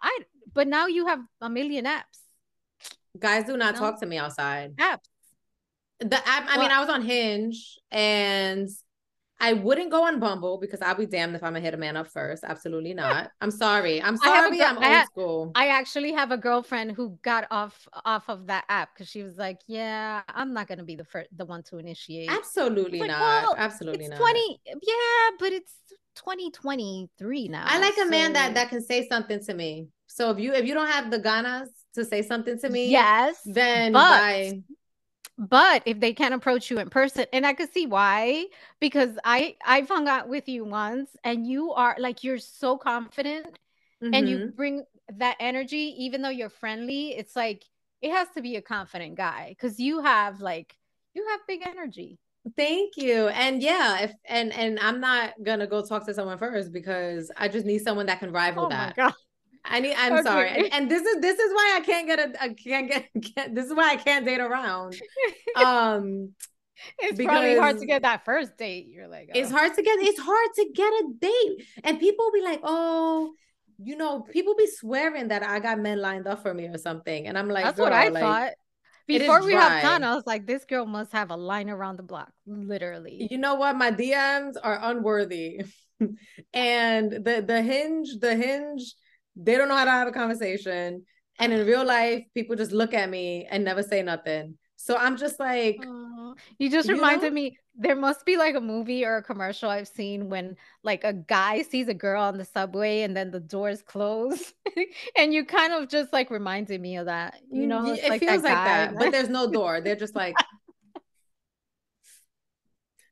[0.00, 0.18] I.
[0.54, 2.22] But now you have a million apps.
[3.18, 4.76] Guys do not talk to me outside.
[4.76, 5.08] Apps.
[6.00, 6.48] The app.
[6.48, 8.68] I well, mean, I was on Hinge and
[9.40, 11.96] I wouldn't go on Bumble because I'll be damned if I'm gonna hit a man
[11.96, 12.44] up first.
[12.44, 13.30] Absolutely not.
[13.40, 14.02] I'm sorry.
[14.02, 14.60] I'm sorry.
[14.62, 15.52] I'm old school.
[15.54, 19.36] I actually have a girlfriend who got off off of that app because she was
[19.36, 23.20] like, "Yeah, I'm not gonna be the first, the one to initiate." Absolutely like, not.
[23.20, 24.18] Well, Absolutely it's not.
[24.18, 24.60] Twenty.
[24.66, 25.74] Yeah, but it's
[26.16, 27.64] 2023 now.
[27.66, 29.88] I like a man that that can say something to me.
[30.08, 33.40] So if you if you don't have the ganas to say something to me, yes,
[33.44, 34.62] then but, bye.
[35.38, 38.46] But if they can't approach you in person, and I could see why,
[38.80, 43.58] because I I've hung out with you once, and you are like you're so confident,
[44.02, 44.14] mm-hmm.
[44.14, 44.56] and you mm-hmm.
[44.56, 47.10] bring that energy, even though you're friendly.
[47.10, 47.64] It's like
[48.02, 50.76] it has to be a confident guy because you have like
[51.14, 52.18] you have big energy.
[52.56, 53.28] Thank you.
[53.28, 57.46] And yeah, if and and I'm not gonna go talk to someone first because I
[57.46, 58.96] just need someone that can rival oh that.
[59.68, 59.94] I need.
[59.96, 60.22] I'm okay.
[60.22, 62.42] sorry, and, and, this is this is why I can't get a.
[62.42, 63.08] I can't get.
[63.34, 64.94] Can't, this is why I can't date around.
[65.56, 66.34] Um,
[67.00, 68.86] it's probably hard to get that first date.
[68.88, 69.38] You're like, oh.
[69.38, 69.98] it's hard to get.
[70.00, 73.32] It's hard to get a date, and people be like, oh.
[73.80, 77.28] You know, people be swearing that I got men lined up for me or something,
[77.28, 78.50] and I'm like, that's what I like, thought.
[79.06, 82.02] Before we have done, I was like, this girl must have a line around the
[82.02, 83.28] block, literally.
[83.30, 83.76] You know what?
[83.76, 85.62] My DMs are unworthy,
[86.52, 88.94] and the the hinge, the hinge
[89.38, 91.04] they don't know how to have a conversation.
[91.38, 94.58] And in real life, people just look at me and never say nothing.
[94.76, 95.84] So I'm just like,
[96.58, 97.34] you just you reminded know?
[97.34, 101.12] me there must be like a movie or a commercial I've seen when like a
[101.12, 104.52] guy sees a girl on the subway and then the doors close.
[105.16, 107.40] and you kind of just like reminded me of that.
[107.50, 109.80] You know, mm, it like feels that like that, but there's no door.
[109.80, 110.34] They're just like,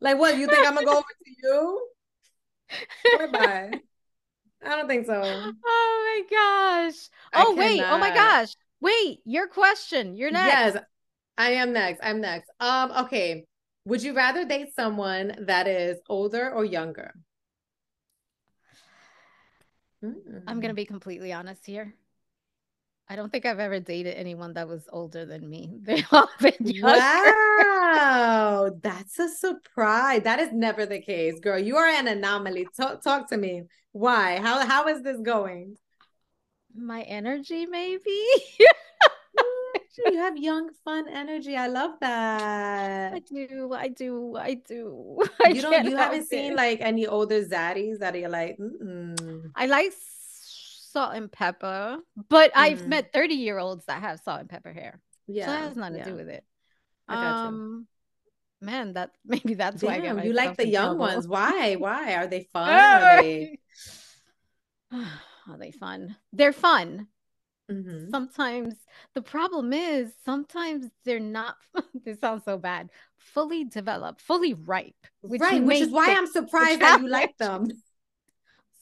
[0.00, 0.36] Like, what?
[0.36, 1.88] You think I'm gonna go over to you?
[3.32, 3.80] Bye.
[4.66, 5.12] I don't think so.
[5.64, 7.09] Oh my gosh.
[7.33, 7.83] I Oh wait.
[7.88, 8.55] Oh my gosh.
[8.81, 10.16] Wait, your question.
[10.16, 10.74] You're next.
[10.74, 10.76] Yes,
[11.38, 12.00] I am next.
[12.02, 12.50] I'm next.
[12.61, 13.44] Um, okay.
[13.87, 17.12] Would you rather date someone that is older or younger?
[20.46, 21.94] I'm gonna be completely honest here.
[23.09, 25.79] I don't think I've ever dated anyone that was older than me.
[25.83, 26.99] They all been younger.
[26.99, 30.23] Wow, that's a surprise.
[30.25, 31.59] That is never the case, girl.
[31.59, 32.66] You are an anomaly.
[32.77, 33.64] Talk, talk to me.
[33.92, 34.40] Why?
[34.40, 35.77] How how is this going?
[36.75, 38.21] My energy, maybe.
[40.05, 41.57] You have young, fun energy.
[41.57, 43.14] I love that.
[43.14, 43.73] I do.
[43.73, 44.37] I do.
[44.37, 45.19] I do.
[45.42, 45.85] I You don't.
[45.85, 49.51] You haven't seen like any older zaddies that are like, mm-mm.
[49.55, 49.92] I like
[50.96, 51.98] salt and pepper,
[52.30, 52.87] but I've Mhm.
[52.88, 55.00] met 30 year olds that have salt and pepper hair.
[55.26, 56.04] yeah, so that has nothing yeah.
[56.04, 56.44] to do with it.
[57.06, 57.48] I got you.
[57.48, 57.88] um,
[58.62, 61.00] man, that maybe that's why I get you like the young trouble.
[61.00, 61.28] ones.
[61.28, 61.74] Why?
[61.87, 62.68] Why are they fun?
[62.70, 63.59] Are they?
[65.48, 66.16] Are they fun?
[66.32, 67.09] They're fun.
[67.70, 68.11] Mhm.
[68.11, 68.74] Sometimes
[69.14, 71.56] the problem is sometimes they're not.
[72.04, 72.90] this sounds so bad.
[73.18, 77.68] Fully developed, fully ripe, which right, which is why I'm surprised that you like them.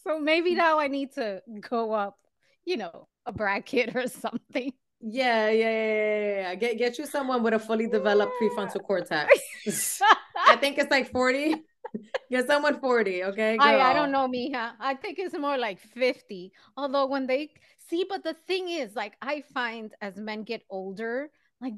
[0.07, 0.57] So maybe mm.
[0.57, 2.19] now I need to go up,
[2.65, 4.73] you know, a bracket or something.
[5.01, 6.55] Yeah, yeah, yeah, yeah, yeah.
[6.55, 9.31] Get get you someone with a fully developed prefrontal cortex.
[10.47, 11.57] I think it's like 40.
[12.31, 13.57] Get someone 40, okay?
[13.61, 14.73] I, I don't know, Mija.
[14.81, 16.53] I think it's more like 50.
[16.77, 17.51] Although when they
[17.89, 21.75] see, but the thing is, like, I find as men get older, like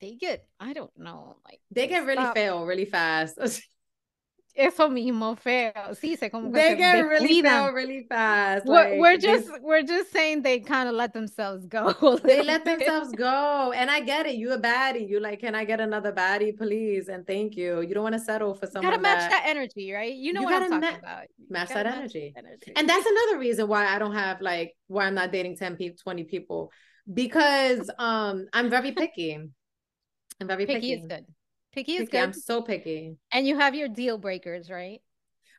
[0.00, 2.34] they get, I don't know, like They get really stop.
[2.34, 3.38] fail really fast.
[4.56, 5.72] Eso mismo feo.
[6.00, 8.64] Sí, sé como que they se get really fail really fast.
[8.64, 11.92] We're, Like we're they- just we're just saying they kind of let themselves go.
[12.24, 13.72] they let themselves go.
[13.76, 14.36] And I get it.
[14.36, 15.06] You a baddie.
[15.08, 17.08] You like, can I get another baddie, please?
[17.08, 17.82] And thank you.
[17.82, 20.14] You don't want to settle for You someone gotta match that, that energy, right?
[20.14, 21.22] You know You what I'm talking ma- about.
[21.36, 22.32] You match that energy.
[22.36, 22.72] energy.
[22.74, 25.96] And that's another reason why I don't have like why I'm not dating 10 people,
[26.02, 26.72] 20 people.
[27.12, 29.34] Because um I'm very picky.
[30.40, 30.92] I'm very picky picky.
[30.94, 31.26] is good.
[31.76, 32.18] Picky is Picky.
[32.18, 33.18] I'm so picky.
[33.30, 35.02] And you have your deal breakers, right?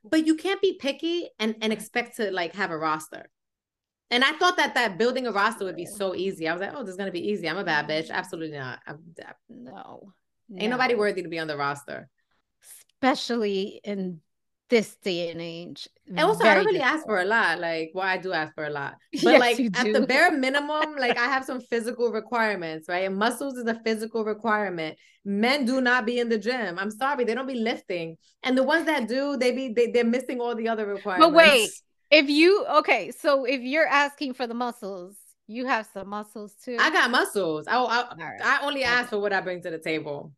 [0.03, 3.29] But you can't be picky and, and expect to like have a roster.
[4.09, 6.47] And I thought that that building a roster would be so easy.
[6.47, 7.47] I was like, oh, this is gonna be easy.
[7.47, 8.07] I'm a bad mm-hmm.
[8.07, 8.09] bitch.
[8.09, 8.79] Absolutely not.
[8.87, 8.99] I'm,
[9.47, 10.11] No.
[10.57, 12.09] ain't nobody worthy to be on the roster.
[12.95, 14.21] Especially in
[14.69, 15.87] this day and age.
[16.07, 17.59] And also, I don't really ask for a lot.
[17.59, 20.95] Like, well, I do ask for a lot, but Yes, like at the bare minimum,
[20.97, 23.05] like I have some physical requirements, right?
[23.05, 24.97] And muscles is a physical requirement.
[25.25, 26.79] Men do not be in the gym.
[26.79, 30.03] I'm sorry, they don't be lifting, and the ones that do, they be they, they're
[30.03, 31.31] missing all the other requirements.
[31.31, 31.69] But wait,
[32.09, 36.77] if you okay, so if you're asking for the muscles, you have some muscles too.
[36.79, 37.67] I got muscles.
[37.67, 38.41] I I, right.
[38.43, 40.31] I only ask for what I bring to the table.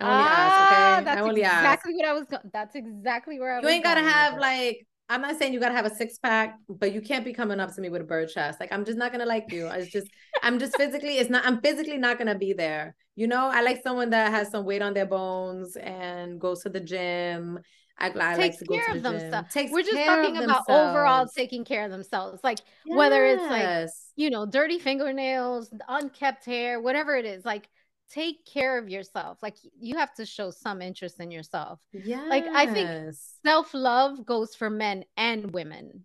[0.00, 1.04] I only ah, ask, okay?
[1.04, 1.56] that's I only ask.
[1.56, 2.24] exactly what I was.
[2.26, 3.64] Go- that's exactly where I was.
[3.64, 6.92] You ain't gotta have like I'm not saying you gotta have a six pack, but
[6.92, 8.58] you can't be coming up to me with a bird chest.
[8.60, 9.66] Like I'm just not gonna like you.
[9.68, 10.08] It's just
[10.42, 12.96] I'm just physically it's not I'm physically not gonna be there.
[13.14, 16.68] You know, I like someone that has some weight on their bones and goes to
[16.68, 17.58] the gym.
[17.98, 19.20] I, I like takes to go care to of the gym.
[19.20, 19.54] themselves.
[19.54, 24.30] Takes We're just talking about overall taking care of themselves, like whether it's like you
[24.30, 27.68] know, dirty fingernails, unkept hair, whatever it is, like
[28.10, 29.38] take care of yourself.
[29.42, 31.80] Like you have to show some interest in yourself.
[31.92, 32.22] Yeah.
[32.28, 33.14] Like, I think-
[33.44, 36.04] Self love goes for men and women.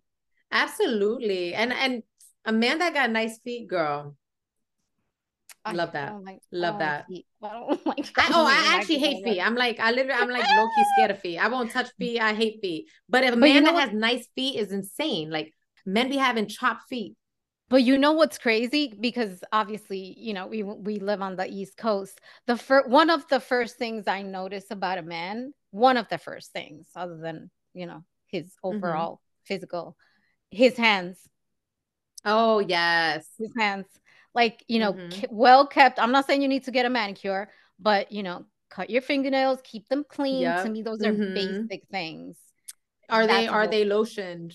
[0.50, 1.54] absolutely.
[1.54, 2.02] And and
[2.44, 4.16] a man that got nice feet, girl.
[5.64, 6.12] I Love that.
[6.24, 7.06] like- Love that.
[7.08, 7.22] I
[7.86, 8.10] like.
[8.18, 9.40] I, oh, I actually hate feet.
[9.40, 11.38] I'm like, I literally, I'm like low key scared of feet.
[11.38, 12.18] I won't touch feet.
[12.20, 12.88] I hate feet.
[13.08, 15.30] But if a But you man know that what- has nice feet is insane.
[15.30, 15.54] Like
[15.86, 17.14] men be having chopped feet.
[17.72, 18.94] But you know what's crazy?
[19.00, 22.20] Because obviously, you know, we we live on the East Coast.
[22.46, 26.18] The first one of the first things I notice about a man, one of the
[26.18, 28.84] first things, other than you know his Mm-hmm.
[28.84, 29.96] overall physical,
[30.50, 31.18] his hands,
[32.24, 33.26] Oh yes.
[33.38, 33.86] his hands,
[34.34, 35.24] like you know, Mhm.
[35.24, 35.98] ke- well kept.
[35.98, 39.60] I'm not saying you need to get a manicure, but you know, cut your fingernails,
[39.64, 40.54] keep them clean.
[40.62, 41.32] To me, those are Mhm.
[41.34, 42.36] basic things.
[43.08, 44.54] Are they are they lotioned?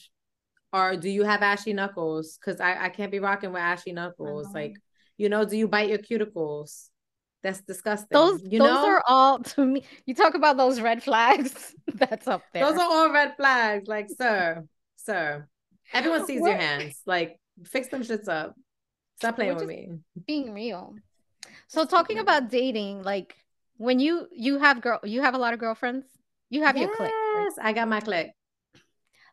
[0.74, 2.38] Or do you have ashy knuckles?
[2.38, 4.54] Because I, I can't be rocking with ashy knuckles.
[4.54, 4.76] Like,
[5.18, 6.90] you know, do you bite your cuticles?
[7.44, 8.10] That's disgusting.
[8.12, 8.88] Those you those know?
[8.88, 9.84] are all to me.
[10.06, 11.74] You talk about those red flags.
[11.94, 12.66] That's up there.
[12.66, 13.88] Those are all red flags.
[13.88, 14.66] Like, sir,
[14.98, 15.48] sir.
[15.94, 17.02] Everyone sees your hands.
[17.06, 18.56] Like, fix them shits up.
[19.18, 19.90] Stop playing We're with me.
[20.28, 20.96] being real.
[21.68, 23.36] So talking about dating, like
[23.78, 26.06] when you you have girl you have a lot of girlfriends,
[26.50, 27.12] you have your clique.
[27.12, 27.44] right?
[27.46, 28.32] Yes, I got my click.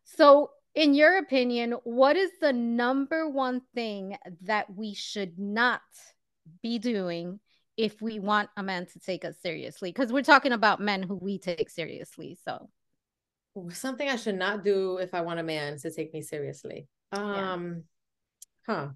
[0.05, 5.83] So in your opinion, what is the number one thing that we should not
[6.63, 7.39] be doing
[7.77, 9.91] if we want a man to take us seriously?
[9.91, 12.69] Because we're talking about men who we take seriously so.
[13.71, 16.89] Something i should not do if i want a man to take me seriously.
[17.13, 17.85] Um
[18.69, 18.75] yeah.
[18.75, 18.89] huh.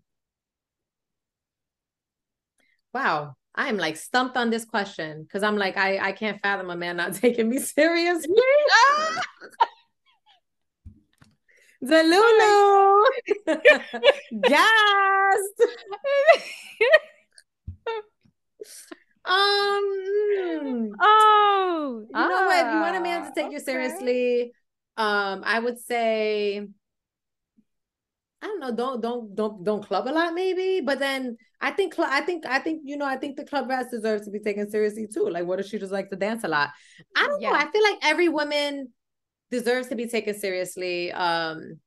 [2.92, 3.34] Wow.
[3.54, 6.96] I'm like stumped on this question because i'm like i i can't fathom a man
[6.96, 8.36] not taking me seriously
[11.80, 13.04] the Lulu.
[14.48, 15.40] Yes.
[19.28, 20.92] Um.
[21.00, 22.06] Oh.
[22.08, 22.66] You know what?
[22.66, 23.54] If you want a man to take okay.
[23.54, 24.52] you seriously,
[24.96, 26.66] um, I would say.
[28.40, 28.74] I don't know.
[28.74, 30.80] Don't don't don't don't club a lot, maybe.
[30.80, 33.68] But then I think cl- I think I think you know I think the club
[33.68, 35.28] rats deserves to be taken seriously too.
[35.28, 36.70] Like, what if she just like to dance a lot?
[37.14, 37.50] I don't yeah.
[37.50, 37.56] know.
[37.56, 38.92] I feel like every woman
[39.50, 41.12] deserves to be taken seriously.
[41.12, 41.78] Um,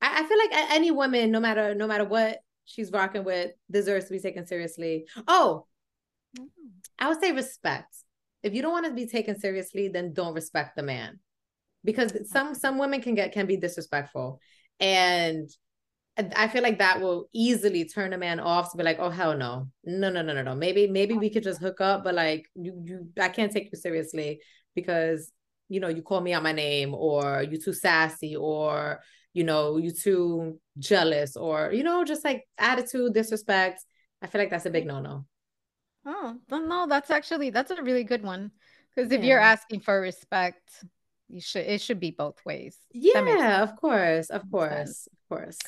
[0.00, 4.06] I, I feel like any woman, no matter no matter what she's rocking with, deserves
[4.06, 5.06] to be taken seriously.
[5.26, 5.66] Oh,
[6.98, 7.94] I would say respect.
[8.42, 11.20] If you don't want to be taken seriously, then don't respect the man,
[11.84, 14.40] because some some women can get can be disrespectful,
[14.80, 15.48] and
[16.36, 19.36] I feel like that will easily turn a man off to be like, oh hell
[19.36, 20.54] no, no no no no no.
[20.54, 23.78] Maybe maybe we could just hook up, but like you you I can't take you
[23.78, 24.40] seriously
[24.74, 25.32] because
[25.72, 29.00] you know you call me out my name or you too sassy or
[29.32, 33.82] you know you too jealous or you know just like attitude disrespect.
[34.20, 35.24] I feel like that's a big no no.
[36.04, 38.50] Oh, no, that's actually that's a really good one.
[38.94, 39.28] Because if yeah.
[39.28, 40.84] you're asking for respect,
[41.28, 42.76] you should it should be both ways.
[42.92, 45.58] Yeah, of course, of course, of course.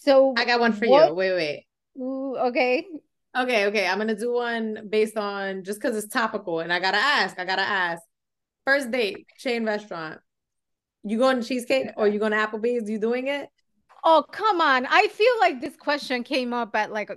[0.00, 1.08] So I got one for what?
[1.08, 1.14] you.
[1.14, 1.66] Wait, wait.
[1.98, 2.86] Ooh, okay.
[3.36, 3.86] Okay, okay.
[3.86, 7.38] I'm gonna do one based on just because it's topical, and I gotta ask.
[7.38, 8.02] I gotta ask.
[8.70, 10.20] First date, chain restaurant.
[11.02, 12.88] You going to cheesecake or you going to Applebee's?
[12.88, 13.48] You doing it?
[14.04, 14.86] Oh come on!
[14.86, 17.10] I feel like this question came up at like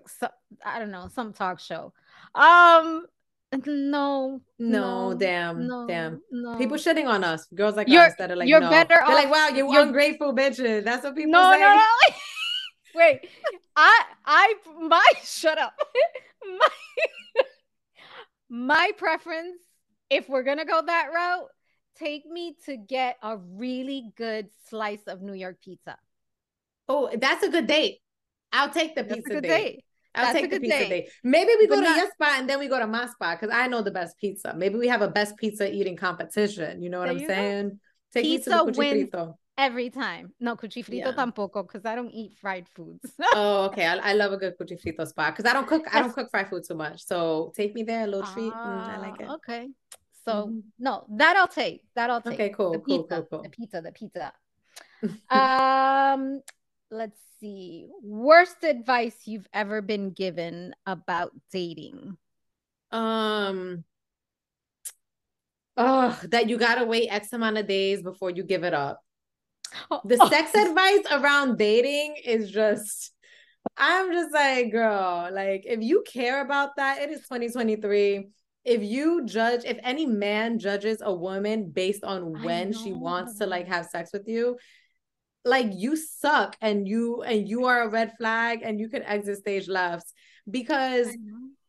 [0.66, 1.94] I don't know some talk show.
[2.34, 3.06] Um,
[3.52, 6.22] no, no, no damn, no, damn.
[6.32, 6.58] No.
[6.58, 8.72] People shitting on us, girls like you're, us that are like, you're no.
[8.72, 8.96] better.
[9.06, 10.84] They're like, wow, you ungrateful bitches.
[10.84, 11.60] That's what people no, say.
[11.60, 12.16] No, no,
[12.96, 13.28] Wait,
[13.76, 15.74] I, I, my, shut up.
[16.60, 17.44] my,
[18.50, 19.60] my preference,
[20.14, 21.48] if we're gonna go that route,
[21.98, 25.98] take me to get a really good slice of New York pizza.
[26.88, 28.00] Oh, that's a good date.
[28.52, 29.48] I'll take the pizza date.
[29.48, 29.86] date.
[30.16, 31.10] I'll That's take the pizza day.
[31.24, 33.40] Maybe we go but to not, your spot and then we go to my spot
[33.40, 34.54] because I know the best pizza.
[34.56, 36.84] Maybe we have a best pizza eating competition.
[36.84, 37.70] You know what I'm saying?
[37.70, 37.76] Go.
[38.14, 39.10] Take pizza wins
[39.58, 40.32] every time.
[40.40, 41.12] No, cuchifrito yeah.
[41.14, 43.12] tampoco because I don't eat fried foods.
[43.34, 43.88] oh, okay.
[43.88, 45.84] I, I, love a good cuchifrito spot because I don't cook.
[45.92, 47.04] I don't cook fried food too much.
[47.04, 48.54] So take me there, a little treat.
[48.54, 49.28] Mm, I like it.
[49.28, 49.70] Ah, okay.
[50.26, 50.60] So mm-hmm.
[50.80, 51.84] no, that I'll take.
[51.96, 52.34] That I'll take.
[52.34, 53.44] Okay, cool, the cool, pizza, cool, cool.
[53.44, 54.34] The pizza, the pizza.
[55.30, 56.42] um,
[56.90, 57.90] let's see.
[58.02, 62.18] Worst advice you've ever been given about dating?
[62.92, 63.84] Um
[65.76, 69.02] Oh, that you gotta wait X amount of days before you give it up.
[70.06, 70.30] The oh.
[70.30, 73.12] sex advice around dating is just
[73.78, 78.30] I'm just like, girl, like if you care about that, it is 2023.
[78.66, 83.46] If you judge, if any man judges a woman based on when she wants to
[83.46, 84.58] like have sex with you,
[85.46, 89.40] like you suck and you and you are a red flag and you can exit
[89.40, 90.06] stage left
[90.50, 91.10] because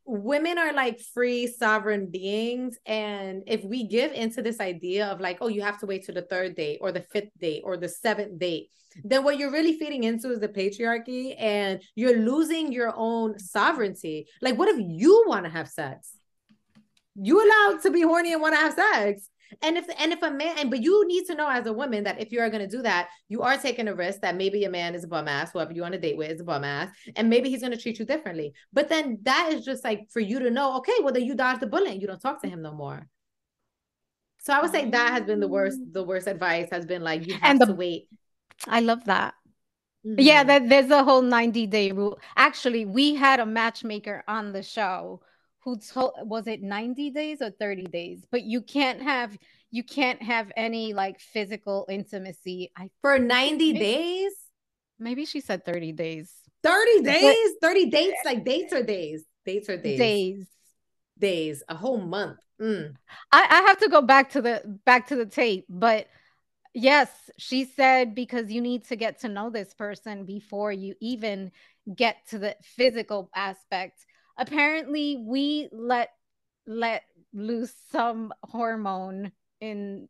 [0.05, 2.79] women are like free sovereign beings.
[2.87, 6.13] And if we give into this idea of like oh you have to wait to
[6.13, 8.71] the third date or the fifth date or the seventh date
[9.03, 14.29] then what you're really feeding into is the patriarchy and you're losing your own sovereignty.
[14.41, 16.17] Like what if you want to have sex
[17.15, 19.31] you allowed to be horny and want to have sex
[19.63, 22.05] and if and if a man and but you need to know as a woman
[22.05, 24.65] that if you are going to do that, you are taking a risk that maybe
[24.65, 26.65] a man is a bum ass, whoever you on a date with is a bum
[26.65, 28.53] ass, and maybe he's going to treat you differently.
[28.73, 31.61] But then that is just like for you to know, okay, well then you dodge
[31.61, 33.07] the bullet and you don't talk to him no more.
[34.41, 35.79] So I would say that has been the worst.
[35.93, 38.09] The worst advice has been like you have and the, to wait.
[38.67, 39.35] I love that.
[40.07, 40.21] Mm-hmm.
[40.21, 42.19] Yeah, that there's a whole 90 day rule.
[42.37, 45.23] Actually, we had a matchmaker on the show
[45.65, 48.25] who told was it 90 days or 30 days?
[48.31, 49.37] But you can't have
[49.71, 52.71] you can't have any like physical intimacy.
[52.77, 54.33] I for 90 maybe, days?
[54.99, 56.33] Maybe she said 30 days.
[56.63, 57.51] 30 days?
[57.61, 58.19] 30 dates?
[58.25, 59.25] Like dates or days?
[59.45, 59.99] Dates or days?
[59.99, 60.47] Days.
[61.19, 61.63] Days.
[61.69, 62.39] A whole month.
[62.61, 62.95] Mm.
[63.33, 66.07] I, I have to go back to the back to the tape but
[66.73, 71.51] yes she said because you need to get to know this person before you even
[71.97, 74.07] get to the physical aspect
[74.37, 76.11] apparently we let
[76.67, 80.09] let loose some hormone in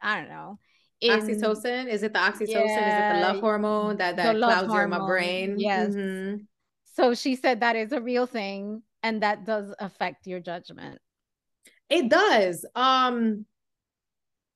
[0.00, 0.58] I don't know.
[1.00, 1.88] In, oxytocin?
[1.88, 2.48] Is it the oxytocin?
[2.48, 4.78] Yeah, is it the love hormone that that clouds hormone.
[4.78, 5.58] your my brain?
[5.58, 5.90] Yes.
[5.90, 6.42] Mm-hmm.
[6.94, 8.82] So she said that is a real thing.
[9.02, 10.98] and that does affect your judgment.
[11.90, 12.64] It does.
[12.74, 13.46] Um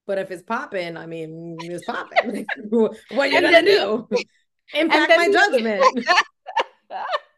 [0.07, 2.47] but if it's popping, I mean, it's popping.
[2.71, 4.09] what are you gonna do?
[4.75, 5.83] Impact my judgment.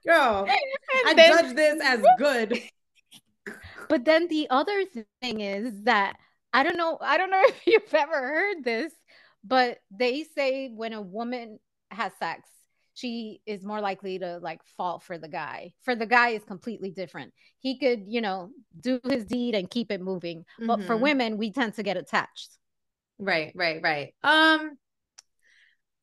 [0.06, 0.58] Girl, and
[1.06, 2.60] I then, judge this as good.
[3.88, 4.84] But then the other
[5.22, 6.16] thing is that
[6.52, 8.92] I don't know, I don't know if you've ever heard this,
[9.44, 11.58] but they say when a woman
[11.90, 12.48] has sex,
[12.94, 15.72] she is more likely to like fall for the guy.
[15.82, 17.32] For the guy is completely different.
[17.60, 20.40] He could, you know, do his deed and keep it moving.
[20.40, 20.66] Mm-hmm.
[20.66, 21.02] But for mm-hmm.
[21.02, 22.50] women, we tend to get attached.
[23.20, 24.14] Right, right, right.
[24.24, 24.78] Um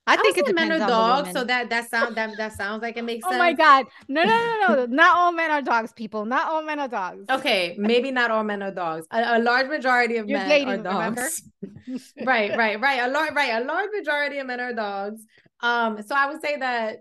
[0.07, 3.03] I think it's men are dogs, so that that sound that that sounds like it
[3.03, 3.35] makes sense.
[3.35, 4.85] Oh my god, no, no, no, no!
[4.89, 6.25] not all men are dogs, people.
[6.25, 7.25] Not all men are dogs.
[7.27, 9.07] Okay, maybe not all men are dogs.
[9.09, 11.41] A, a large majority of You're men dating, are dogs.
[12.23, 12.99] right, right, right.
[12.99, 15.25] A large, right, a large majority of men are dogs.
[15.61, 16.97] Um, so I would say that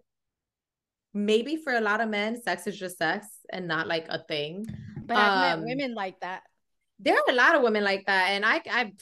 [1.12, 4.66] maybe for a lot of men, sex is just sex and not like a thing.
[5.05, 6.42] But I've met um, women like that.
[7.00, 8.92] There are a lot of women like that, and I, I,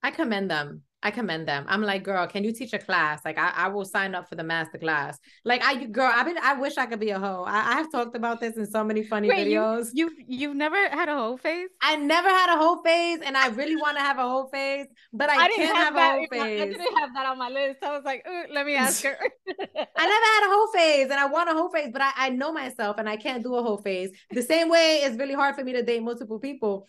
[0.00, 0.82] I commend them.
[1.02, 1.64] I commend them.
[1.66, 3.22] I'm like, girl, can you teach a class?
[3.24, 5.18] Like, I, I will sign up for the master class.
[5.46, 7.44] Like, I, girl, I been, I wish I could be a hoe.
[7.46, 9.90] I, I have talked about this in so many funny Wait, videos.
[9.94, 11.68] You, you, you've never had a whole phase?
[11.80, 14.88] I never had a whole phase, and I really want to have a whole phase,
[15.12, 16.60] but I, I can't have, have a whole phase.
[16.60, 17.82] I didn't have that on my list.
[17.82, 19.16] I was like, let me ask her.
[19.18, 22.28] I never had a whole phase, and I want a whole phase, but I, I
[22.28, 24.10] know myself, and I can't do a whole phase.
[24.32, 26.86] The same way, it's really hard for me to date multiple people.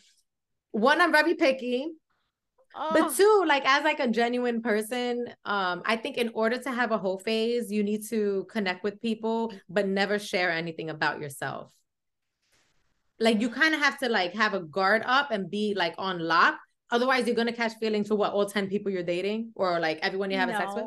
[0.71, 1.91] One, I'm very picky
[2.75, 2.89] Oh.
[2.93, 6.91] But two, like as like a genuine person, um, I think in order to have
[6.91, 11.71] a whole phase, you need to connect with people, but never share anything about yourself.
[13.19, 16.19] Like you kind of have to like have a guard up and be like on
[16.19, 16.55] lock.
[16.89, 20.31] Otherwise, you're gonna catch feelings for what all 10 people you're dating or like everyone
[20.31, 20.59] you're having no.
[20.59, 20.85] sex with.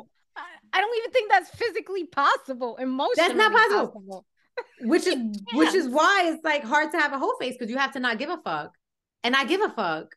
[0.73, 2.75] I don't even think that's physically possible.
[2.77, 3.87] Emotionally, that's not possible.
[3.87, 4.25] possible.
[4.81, 5.17] which is
[5.53, 7.99] which is why it's like hard to have a whole phase because you have to
[7.99, 8.73] not give a fuck.
[9.23, 10.15] And I give a fuck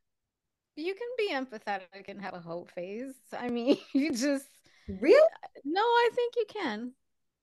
[0.79, 3.15] you can be empathetic and have a hope phase.
[3.37, 4.47] I mean, you just
[4.89, 5.21] real?
[5.65, 6.93] No, I think you can.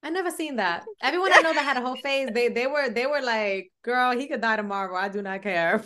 [0.03, 0.86] I never seen that.
[1.01, 4.15] Everyone I know that had a hoe phase, they they were they were like, "Girl,
[4.17, 4.95] he could die tomorrow.
[4.95, 5.83] I do not care."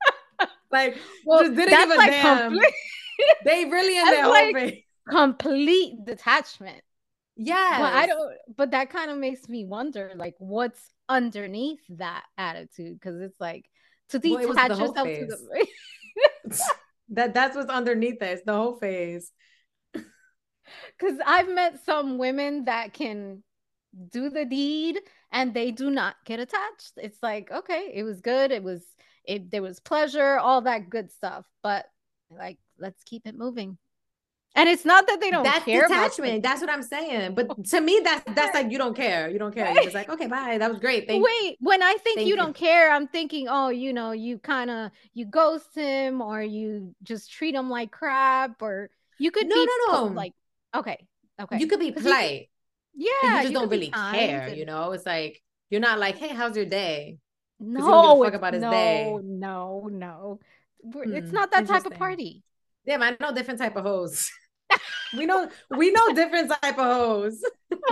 [0.70, 2.50] like, well, just didn't give a like damn.
[2.50, 2.74] Complete...
[3.44, 4.82] they really in their like whole phase.
[5.08, 6.82] Complete detachment.
[7.36, 8.34] Yeah, but I don't.
[8.56, 13.00] But that kind of makes me wonder, like, what's underneath that attitude?
[13.00, 13.64] Because it's like
[14.10, 15.66] to detach well, yourself to the
[17.10, 19.30] that that's what's underneath this, the whole phase.
[19.92, 23.42] Because I've met some women that can
[24.10, 25.00] do the deed
[25.32, 26.92] and they do not get attached.
[26.96, 28.50] It's like, okay, it was good.
[28.50, 28.84] It was
[29.24, 31.46] it there was pleasure, all that good stuff.
[31.62, 31.86] But
[32.30, 33.78] like, let's keep it moving.
[34.56, 35.86] And it's not that they don't that's care.
[35.86, 36.42] Detachment.
[36.42, 37.34] That's what I'm saying.
[37.34, 39.28] But to me, that's that's like you don't care.
[39.28, 39.72] You don't care.
[39.74, 40.56] Just like, okay, bye.
[40.56, 41.06] That was great.
[41.06, 44.38] Thank Wait, when I think you, you don't care, I'm thinking, oh, you know, you
[44.38, 49.46] kind of you ghost him or you just treat him like crap, or you could
[49.46, 50.14] no, be no, no.
[50.14, 50.32] like,
[50.74, 51.06] okay,
[51.38, 51.58] okay.
[51.58, 52.48] You could be polite.
[52.94, 54.46] yeah, you just you don't really care.
[54.48, 54.56] And...
[54.56, 57.18] You know, it's like you're not like, hey, how's your day?
[57.60, 59.18] No, fuck about his no, day.
[59.22, 60.40] no, no.
[60.82, 62.42] Hmm, it's not that type of party.
[62.86, 64.30] Yeah, I know different type of hoes
[65.16, 67.44] we know we know different type of hoes.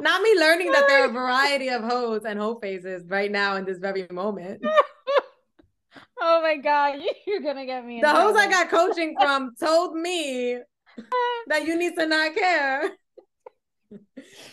[0.00, 3.56] Not me learning that there are a variety of hoes and hoe phases right now
[3.56, 4.64] in this very moment.
[6.18, 8.00] Oh my god, you're gonna get me.
[8.00, 10.58] The hoes I got coaching from told me
[11.48, 12.90] that you need to not care.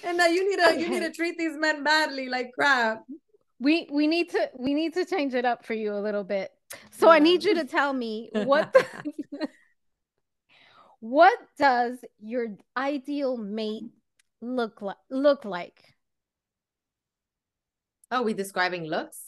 [0.03, 0.81] and that you need to okay.
[0.81, 3.03] you need to treat these men badly like crap.
[3.59, 6.51] We we need to we need to change it up for you a little bit.
[6.91, 7.09] So.
[7.09, 8.85] I need you to tell me what the,
[11.03, 12.47] what does your
[12.77, 13.91] ideal mate
[14.41, 15.83] look like look like?
[18.09, 19.19] Oh, we describing looks?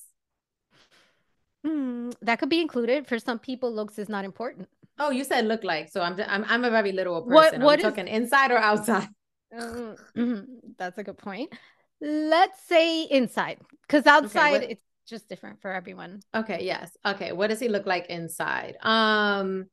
[1.65, 3.07] Hmm, that could be included.
[3.07, 4.69] For some people, looks is not important.
[4.97, 5.89] Oh, you said look like.
[5.89, 7.59] So I'm I'm I'm a very literal person.
[7.59, 9.09] What, what Are talking inside or outside?
[9.57, 9.97] Um,
[10.77, 11.51] that's a good point.
[11.99, 16.21] Let's say inside, because outside okay, it's just different for everyone.
[16.33, 16.63] Okay.
[16.63, 16.95] Yes.
[17.05, 17.33] Okay.
[17.33, 18.77] What does he look like inside?
[18.81, 19.65] Um,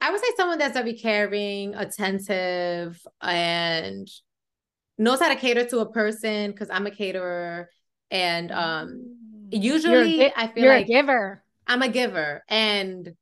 [0.00, 4.08] I would say someone that's very caring, attentive, and
[4.98, 7.68] knows how to cater to a person because I'm a caterer.
[8.10, 9.16] And um
[9.50, 9.62] mm.
[9.62, 11.44] usually I feel like you're like a giver.
[11.66, 12.44] I'm a giver.
[12.48, 13.14] And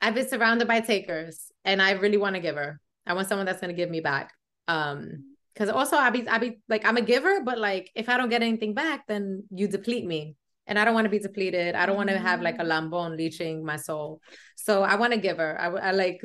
[0.00, 2.80] I've been surrounded by takers and I really want a giver.
[3.06, 4.32] I want someone that's gonna give me back.
[4.68, 8.16] Um because also I be I be like I'm a giver, but like if I
[8.16, 10.36] don't get anything back, then you deplete me
[10.66, 11.74] and I don't want to be depleted.
[11.74, 12.68] I don't want to have like a mm.
[12.68, 14.20] lambon leeching my soul.
[14.56, 15.60] So I want to give her.
[15.60, 16.20] I, I like.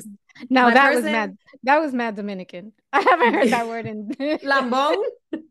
[0.49, 1.03] No, that person...
[1.03, 1.37] was mad.
[1.63, 2.73] That was mad Dominican.
[2.93, 4.09] I haven't heard that word in
[4.43, 4.95] lambon.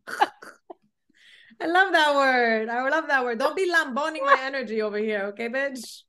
[1.59, 2.69] I love that word.
[2.69, 3.39] I love that word.
[3.39, 6.03] Don't be lamboning my energy over here, okay, bitch?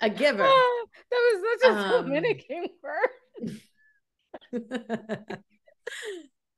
[0.00, 0.42] A giver.
[0.42, 3.08] that was such a um, Dominican word.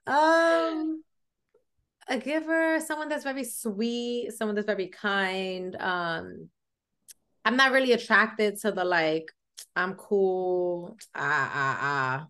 [0.07, 1.03] um
[2.11, 5.77] a giver, someone that's very sweet, someone that's very kind.
[5.81, 6.51] Um
[7.45, 9.31] I'm not really attracted to the like,
[9.75, 10.97] I'm cool.
[11.15, 12.27] Ah ah ah.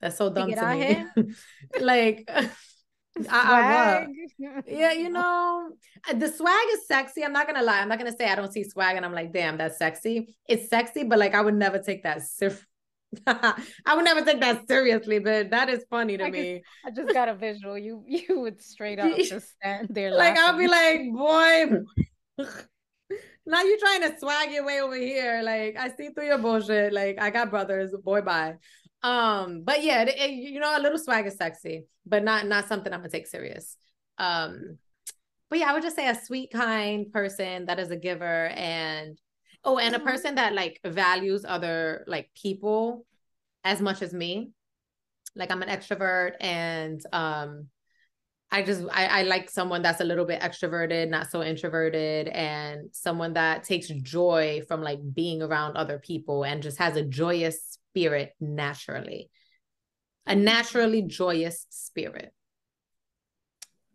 [0.00, 1.04] That's so dumb to me.
[1.80, 2.28] like
[3.28, 4.06] I, I
[4.66, 5.70] yeah, you know,
[6.08, 7.24] uh, the swag is sexy.
[7.24, 7.80] I'm not gonna lie.
[7.80, 10.34] I'm not gonna say I don't see swag and I'm like, damn, that's sexy.
[10.48, 12.58] It's sexy, but like I would never take that ser-
[13.26, 16.62] I would never take that seriously, but that is funny to I me.
[16.86, 17.76] Just, I just got a visual.
[17.78, 20.12] You you would straight up just stand there.
[20.12, 21.82] like I'll be like, boy.
[23.46, 25.42] now you're trying to swag your way over here.
[25.42, 26.92] Like I see through your bullshit.
[26.92, 27.94] Like I got brothers.
[28.02, 28.54] Boy, bye.
[29.02, 32.68] Um, but yeah, it, it, you know, a little swag is sexy, but not not
[32.68, 33.76] something I'm gonna take serious.
[34.18, 34.78] Um,
[35.50, 39.18] but yeah, I would just say a sweet, kind person that is a giver and
[39.64, 40.06] oh, and a mm-hmm.
[40.06, 43.06] person that like values other like people
[43.64, 44.50] as much as me.
[45.34, 47.68] Like I'm an extrovert and um
[48.52, 52.90] I just I, I like someone that's a little bit extroverted, not so introverted, and
[52.92, 57.78] someone that takes joy from like being around other people and just has a joyous
[57.90, 59.30] spirit naturally.
[60.26, 62.34] A naturally joyous spirit.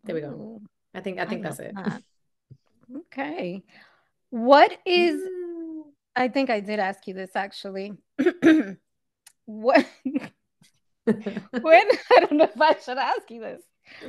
[0.02, 0.60] There we go.
[0.92, 1.74] I think I think I that's it.
[1.76, 2.02] That.
[3.12, 3.62] Okay.
[4.30, 5.47] What is mm.
[6.16, 7.92] I think I did ask you this actually.
[9.46, 9.86] what
[11.04, 11.16] when
[11.62, 13.62] I don't know if I should ask you this.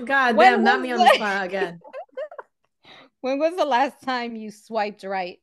[0.06, 1.80] God when damn, not me on the spot again.
[3.22, 5.38] when was the last time you swiped right?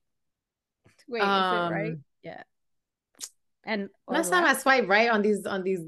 [1.09, 1.95] Wait, um, is it right?
[2.23, 2.43] Yeah.
[3.65, 5.81] And last time I swiped right on these on these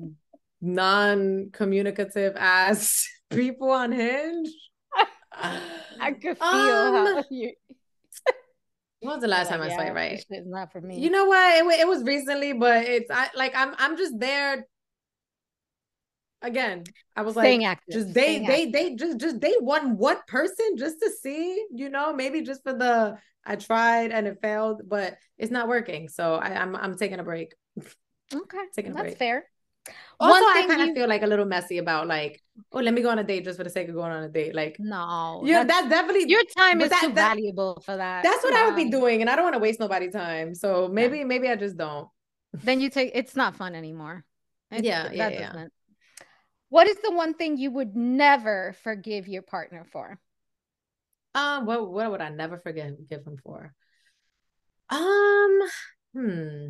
[0.61, 4.49] non-communicative ass people on Hinge.
[5.33, 7.53] I could feel um, how you.
[9.01, 10.25] When was the last time I swiped right?
[10.31, 11.01] It's not for me.
[11.01, 11.57] You know what?
[11.57, 14.67] It, it was recently, but it's I like I'm I'm just there.
[16.41, 16.85] Again,
[17.17, 17.95] I was Staying like, active.
[17.95, 22.13] just they they they just just they one one person just to see, you know,
[22.13, 26.09] maybe just for the I tried and it failed, but it's not working.
[26.09, 27.55] So I, I'm I'm taking a break.
[28.35, 28.59] Okay.
[28.75, 29.19] Taking That's break.
[29.19, 29.45] fair.
[30.21, 30.95] Also, I kind of you...
[30.95, 32.43] feel like a little messy about like,
[32.73, 34.29] oh, let me go on a date just for the sake of going on a
[34.29, 34.55] date.
[34.55, 38.25] Like, no, yeah, that's, that's, definitely your time is that, too that, valuable for that.
[38.25, 40.55] That's what I would be doing, and I don't want to waste nobody's time.
[40.55, 41.25] So maybe, yeah.
[41.25, 42.09] maybe I just don't.
[42.53, 44.25] Then you take it's not fun anymore.
[44.71, 45.53] It's, yeah, yeah, yeah.
[45.53, 45.73] Doesn't.
[46.71, 50.19] What is the one thing you would never forgive your partner for?
[51.35, 53.73] Um, what what would I never forgive give him for?
[54.91, 55.61] Um,
[56.13, 56.69] hmm.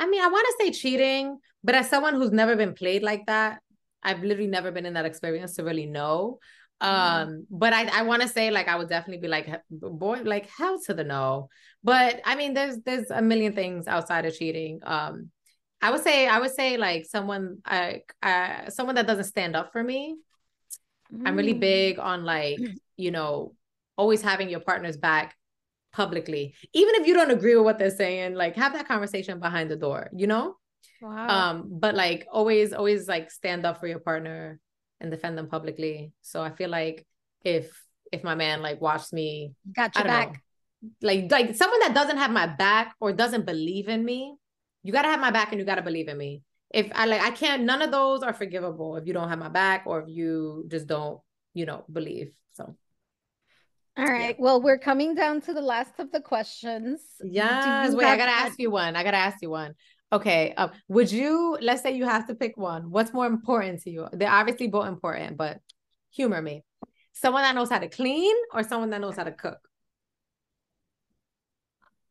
[0.00, 3.26] I mean, I want to say cheating, but as someone who's never been played like
[3.26, 3.60] that,
[4.02, 6.38] I've literally never been in that experience to really know.
[6.82, 7.30] Mm-hmm.
[7.30, 10.48] Um, but I, I want to say like I would definitely be like boy, like
[10.48, 11.50] hell to the no.
[11.84, 14.80] But I mean, there's there's a million things outside of cheating.
[14.82, 15.30] Um,
[15.82, 19.72] I would say I would say like someone I, I someone that doesn't stand up
[19.72, 20.16] for me.
[21.12, 21.28] Mm.
[21.28, 21.60] I'm really mm.
[21.60, 22.58] big on like
[22.96, 23.54] you know
[23.98, 25.36] always having your partner's back
[25.92, 26.54] publicly.
[26.72, 29.76] Even if you don't agree with what they're saying like have that conversation behind the
[29.76, 30.56] door you know?
[31.02, 31.28] Wow.
[31.28, 34.60] um but like always always like stand up for your partner
[35.00, 36.12] and defend them publicly.
[36.22, 37.06] So i feel like
[37.42, 37.70] if
[38.12, 40.42] if my man like watched me got your back
[40.82, 44.34] know, like like someone that doesn't have my back or doesn't believe in me
[44.82, 46.42] you got to have my back and you got to believe in me.
[46.70, 49.48] If i like i can't none of those are forgivable if you don't have my
[49.48, 51.20] back or if you just don't
[51.52, 52.76] you know believe so
[54.00, 54.36] all right.
[54.38, 54.42] Yeah.
[54.42, 57.00] Well, we're coming down to the last of the questions.
[57.22, 57.94] Yes.
[57.94, 58.96] Wait, I gotta ask you one.
[58.96, 59.74] I gotta ask you one.
[60.12, 60.54] Okay.
[60.56, 62.90] Um, would you let's say you have to pick one?
[62.90, 64.08] What's more important to you?
[64.12, 65.60] They're obviously both important, but
[66.10, 66.64] humor me.
[67.12, 69.58] Someone that knows how to clean or someone that knows how to cook?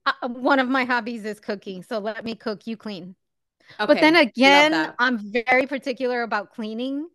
[0.05, 1.83] Uh, uh one of my hobbies is cooking.
[1.83, 3.15] So let me cook, you clean.
[3.79, 3.87] Okay.
[3.87, 7.07] But then again, I'm very particular about cleaning.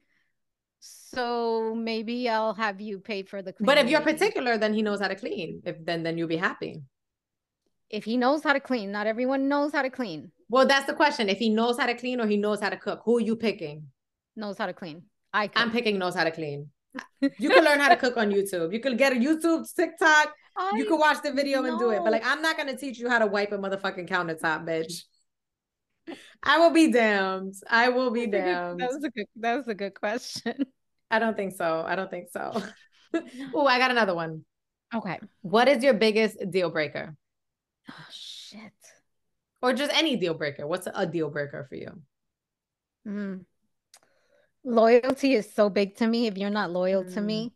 [1.14, 3.66] So maybe I'll have you pay for the cleaning.
[3.66, 5.62] But if you're particular, then he knows how to clean.
[5.64, 6.82] If then then you'll be happy.
[7.90, 10.32] If he knows how to clean, not everyone knows how to clean.
[10.48, 11.28] Well, that's the question.
[11.28, 13.36] If he knows how to clean or he knows how to cook, who are you
[13.36, 13.84] picking?
[14.36, 15.02] Knows how to clean.
[15.32, 15.60] I cook.
[15.60, 16.70] I'm picking knows how to clean.
[17.38, 18.72] You can learn how to cook on YouTube.
[18.72, 20.32] You can get a YouTube, TikTok.
[20.56, 21.70] I you can watch the video know.
[21.70, 22.00] and do it.
[22.04, 25.02] But like, I'm not gonna teach you how to wipe a motherfucking countertop, bitch.
[26.42, 27.54] I will be damned.
[27.68, 28.80] I will be damned.
[28.80, 29.26] That was a good.
[29.36, 30.66] That was a good question.
[31.10, 31.84] I don't think so.
[31.86, 32.62] I don't think so.
[33.54, 34.44] oh, I got another one.
[34.94, 35.20] Okay.
[35.42, 37.14] What is your biggest deal breaker?
[37.90, 38.72] Oh shit.
[39.62, 40.66] Or just any deal breaker.
[40.66, 42.02] What's a deal breaker for you?
[43.06, 43.44] Mm.
[44.64, 46.26] Loyalty is so big to me.
[46.26, 47.14] If you're not loyal Mm.
[47.14, 47.52] to me,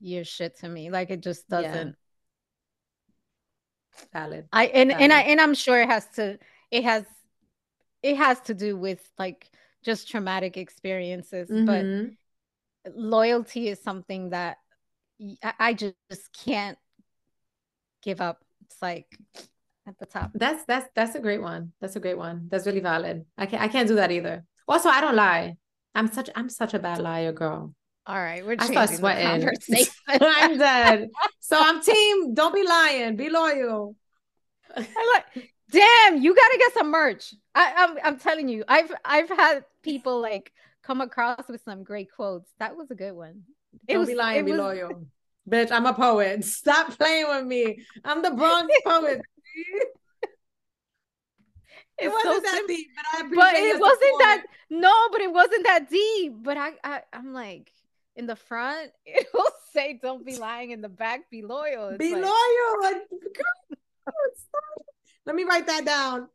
[0.00, 0.90] you're shit to me.
[0.90, 1.96] Like it just doesn't.
[4.12, 4.48] Valid.
[4.52, 6.38] I and and I and I'm sure it has to.
[6.70, 7.04] It has.
[8.02, 9.50] It has to do with like
[9.82, 12.16] just traumatic experiences, but Mhm.
[12.94, 14.58] Loyalty is something that
[15.58, 16.78] I just, just can't
[18.02, 18.44] give up.
[18.64, 19.06] It's like
[19.86, 20.30] at the top.
[20.34, 21.72] That's that's that's a great one.
[21.80, 22.48] That's a great one.
[22.50, 23.24] That's really valid.
[23.38, 24.44] I can't I can't do that either.
[24.68, 25.56] Also, I don't lie.
[25.94, 27.74] I'm such I'm such a bad liar, girl.
[28.06, 29.48] All right, we're I start sweating.
[30.08, 31.08] I'm dead.
[31.40, 32.34] So I'm team.
[32.34, 33.16] Don't be lying.
[33.16, 33.96] Be loyal.
[34.76, 37.34] I like, damn, you gotta get some merch.
[37.54, 40.52] I, I'm I'm telling you, I've I've had people like
[40.86, 42.48] come across with some great quotes.
[42.58, 43.42] That was a good one.
[43.88, 44.44] It Don't was be lying.
[44.44, 45.06] Be was- loyal.
[45.50, 46.44] Bitch, I'm a poet.
[46.44, 47.78] Stop playing with me.
[48.04, 49.20] I'm the Bronx poet.
[51.98, 54.20] It wasn't so that deep, but I appreciate But it wasn't support.
[54.22, 56.34] that no, but it wasn't that deep.
[56.42, 57.72] But I, I I'm like
[58.16, 61.90] in the front, it'll say don't be lying in the back, be loyal.
[61.90, 62.82] It's Be like, loyal.
[62.82, 62.96] Like.
[65.26, 66.28] Let me write that down.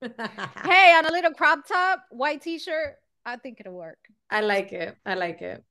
[0.00, 2.94] Hey, on a little crop top, white t-shirt,
[3.24, 3.98] I think it'll work.
[4.30, 4.96] I like it.
[5.04, 5.62] I like it.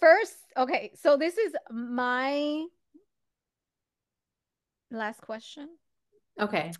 [0.00, 2.64] First, okay, so this is my
[4.90, 5.68] last question.
[6.40, 6.72] Okay.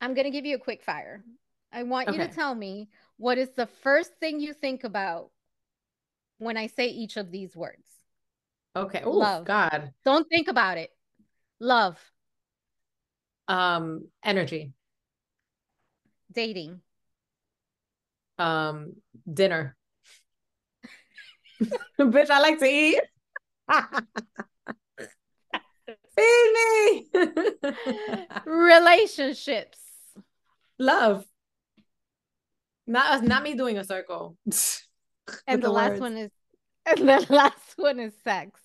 [0.00, 1.24] I'm going to give you a quick fire.
[1.72, 5.30] I want you to tell me what is the first thing you think about
[6.38, 7.86] when I say each of these words.
[8.76, 9.02] Okay.
[9.04, 9.44] Oh Love.
[9.46, 9.90] God.
[10.04, 10.90] Don't think about it.
[11.58, 11.98] Love,
[13.48, 14.72] Um, energy.
[16.30, 16.82] dating,
[18.38, 18.94] Um,
[19.32, 19.76] dinner.
[21.98, 23.00] Bitch, I like to eat.
[26.16, 27.06] Feed me.
[28.46, 29.78] relationships,
[30.78, 31.24] Love.
[32.86, 34.36] Not us, not me doing a circle.
[34.44, 34.54] and
[35.48, 36.00] With the, last words.
[36.00, 36.30] one is
[36.86, 38.60] and the last one is sex.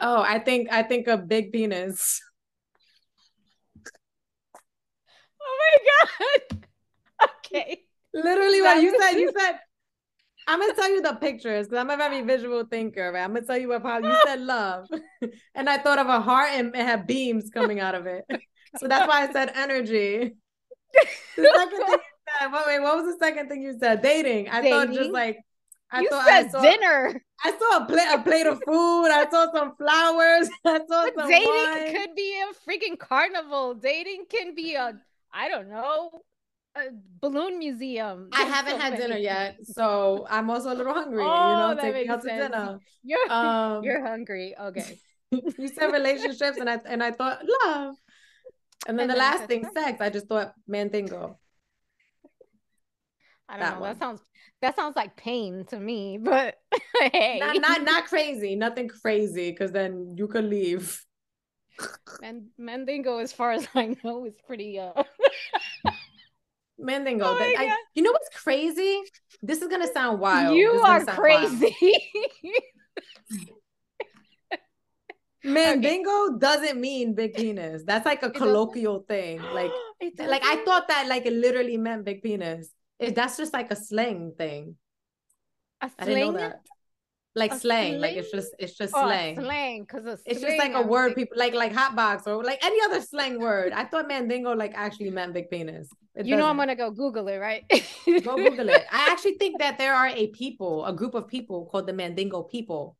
[0.00, 2.20] Oh, I think I think a big penis.
[5.40, 5.78] Oh my
[6.50, 6.66] god.
[7.46, 7.82] Okay.
[8.14, 9.12] Literally what you said.
[9.18, 9.58] You said
[10.46, 13.12] I'm gonna tell you the pictures because I'm a very visual thinker.
[13.12, 13.22] Right?
[13.22, 14.88] I'm gonna tell you what probably you said love,
[15.54, 18.24] and I thought of a heart and it had beams coming out of it.
[18.78, 20.32] So that's why I said energy.
[21.36, 21.98] The second thing you
[22.40, 24.00] said, wait, what was the second thing you said?
[24.00, 24.48] Dating.
[24.48, 25.40] I thought just like
[25.90, 27.22] I you thought said I saw, dinner.
[27.44, 29.08] I saw a plate a plate of food.
[29.08, 30.48] I saw some flowers.
[30.64, 31.94] I saw But some dating wine.
[31.94, 33.74] could be a freaking carnival.
[33.74, 34.94] Dating can be a,
[35.32, 36.22] I don't know,
[36.76, 36.80] a
[37.20, 38.28] balloon museum.
[38.32, 41.22] I haven't so had many dinner yet, so I'm also a little hungry.
[41.24, 42.78] Oh, you know, that take me makes out to dinner.
[43.04, 44.54] You're Um, you're hungry.
[44.58, 44.98] Okay.
[45.30, 47.96] you said relationships, and I and I thought love,
[48.86, 49.74] and then And the then last thing, sex.
[49.74, 50.00] sex.
[50.00, 51.38] I just thought mandingo.
[53.48, 53.80] I don't That know.
[53.80, 53.90] one.
[53.92, 54.20] That sounds
[54.62, 56.56] that sounds like pain to me, but
[57.12, 61.04] hey, Not not not crazy, nothing crazy, because then you could leave.
[62.20, 64.92] Man- Mandingo, as far as I know, is pretty uh
[66.78, 67.26] Mandingo.
[67.26, 69.00] Oh that- I- you know what's crazy?
[69.42, 70.56] This is gonna sound wild.
[70.56, 71.76] you This is gonna are crazy.
[75.44, 77.82] Mandingo doesn't mean big penis.
[77.84, 78.38] That's like a doesn't?
[78.38, 79.40] colloquial thing.
[79.52, 79.70] Like
[80.18, 82.70] like I thought that like it literally meant big penis.
[82.98, 84.76] It, that's just like a slang thing.
[85.80, 86.60] a I didn't know that.
[87.34, 89.36] Like A slang, like it's just it's just Oh, slang.
[89.36, 92.78] slang, because It's just like a word people like like hot box or like any
[92.84, 93.72] other slang word.
[93.72, 95.88] I thought mandingo like actually meant big penis.
[96.14, 97.64] It You know, I'm gonna go Google it, right?
[98.22, 98.84] go Google it.
[98.92, 102.42] I actually think that there are a people, a group of people called the Mandingo
[102.42, 102.98] people.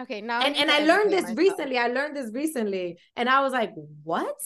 [0.00, 1.38] Okay, now and and I learned this myself.
[1.38, 1.78] recently.
[1.78, 3.72] I learned this recently, and I was like,
[4.02, 4.36] "What?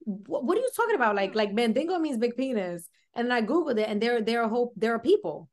[0.00, 1.16] What, what are you talking about?
[1.16, 4.48] Like, like Mandingo means big penis." And then I googled it, and there, there are
[4.48, 5.48] hope, there are people.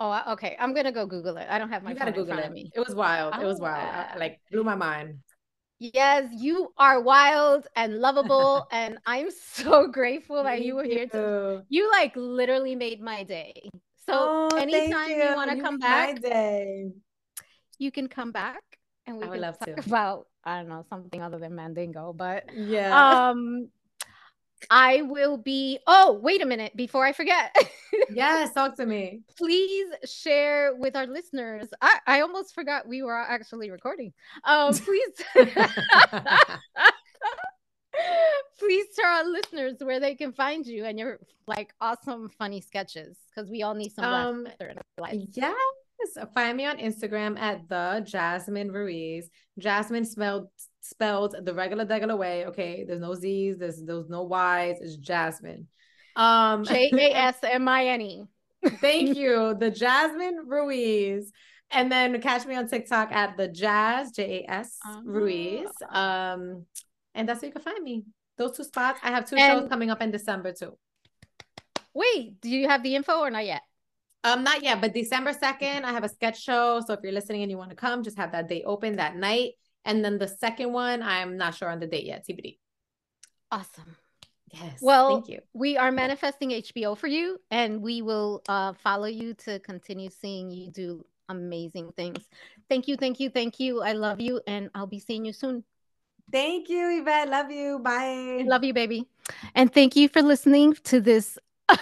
[0.00, 0.56] Oh, okay.
[0.58, 1.46] I'm gonna go Google it.
[1.48, 2.52] I don't have my you gotta Google it.
[2.52, 2.70] me.
[2.74, 3.34] It was wild.
[3.40, 3.76] It was Oh, wild.
[3.78, 5.18] I- like blew my mind.
[5.78, 11.64] Yes, you are wild and lovable, and I'm so grateful that you were here to.
[11.68, 13.52] You like literally made my day.
[14.06, 16.20] So anytime you, want to come back,
[17.78, 18.62] you can come back,
[19.06, 19.90] and we I would can love talk to.
[19.90, 23.30] about I don't know something other than Mandingo, but Yeah.
[23.30, 23.68] um,
[24.70, 25.78] I will be.
[25.86, 26.76] Oh, wait a minute!
[26.76, 27.54] Before I forget.
[28.10, 28.52] yes.
[28.52, 29.20] Talk to me.
[29.36, 31.68] please share with our listeners.
[31.80, 34.12] I, I almost forgot we were actually recording.
[34.44, 35.12] Um, please,
[38.58, 43.16] please tell our listeners where they can find you and your like awesome, funny sketches
[43.34, 45.26] because we all need some Um, laughter in our lives.
[45.34, 45.54] Yes.
[46.34, 49.30] Find me on Instagram at the Jasmine Ruiz.
[49.58, 50.48] Jasmine spelled
[50.84, 52.46] spelled the regular degular way.
[52.46, 52.84] Okay.
[52.86, 55.66] There's no Z's, there's there's no Y's, it's Jasmine.
[56.16, 58.24] Um, J A S M I N E.
[58.80, 61.32] Thank you, the Jasmine Ruiz.
[61.70, 65.68] And then catch me on TikTok at the Jazz J A S Ruiz.
[65.90, 66.32] Ah.
[66.34, 66.66] Um,
[67.14, 68.04] and that's where you can find me.
[68.36, 69.00] Those two spots.
[69.02, 70.76] I have two And- shows coming up in December too.
[71.94, 73.62] Wait, do you have the info or not yet?
[74.24, 76.80] Um, not yet, but December 2nd, I have a sketch show.
[76.84, 79.16] So if you're listening and you want to come, just have that date open that
[79.16, 79.52] night.
[79.84, 82.26] And then the second one, I'm not sure on the date yet.
[82.26, 82.58] TBD.
[83.50, 83.96] Awesome.
[84.52, 84.78] Yes.
[84.80, 85.40] Well, thank you.
[85.52, 90.50] we are manifesting HBO for you, and we will uh, follow you to continue seeing
[90.50, 92.28] you do amazing things.
[92.68, 93.82] Thank you, thank you, thank you.
[93.82, 95.64] I love you, and I'll be seeing you soon.
[96.30, 97.28] Thank you, Yvette.
[97.28, 97.78] Love you.
[97.80, 98.44] Bye.
[98.46, 99.08] Love you, baby.
[99.54, 101.38] And thank you for listening to this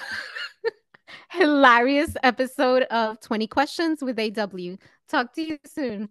[1.30, 4.76] hilarious episode of 20 Questions with AW.
[5.08, 6.08] Talk to you soon.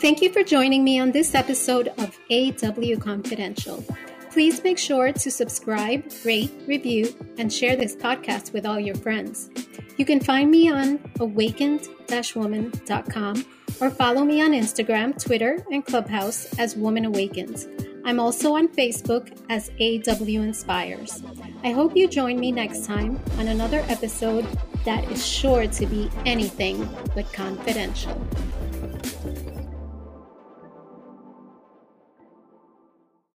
[0.00, 3.84] Thank you for joining me on this episode of AW Confidential.
[4.30, 9.50] Please make sure to subscribe, rate, review, and share this podcast with all your friends.
[9.98, 13.44] You can find me on awakened-woman.com
[13.82, 17.68] or follow me on Instagram, Twitter, and Clubhouse as Woman Awakens.
[18.06, 21.22] I'm also on Facebook as AW Inspires.
[21.62, 24.46] I hope you join me next time on another episode
[24.86, 28.18] that is sure to be anything but confidential.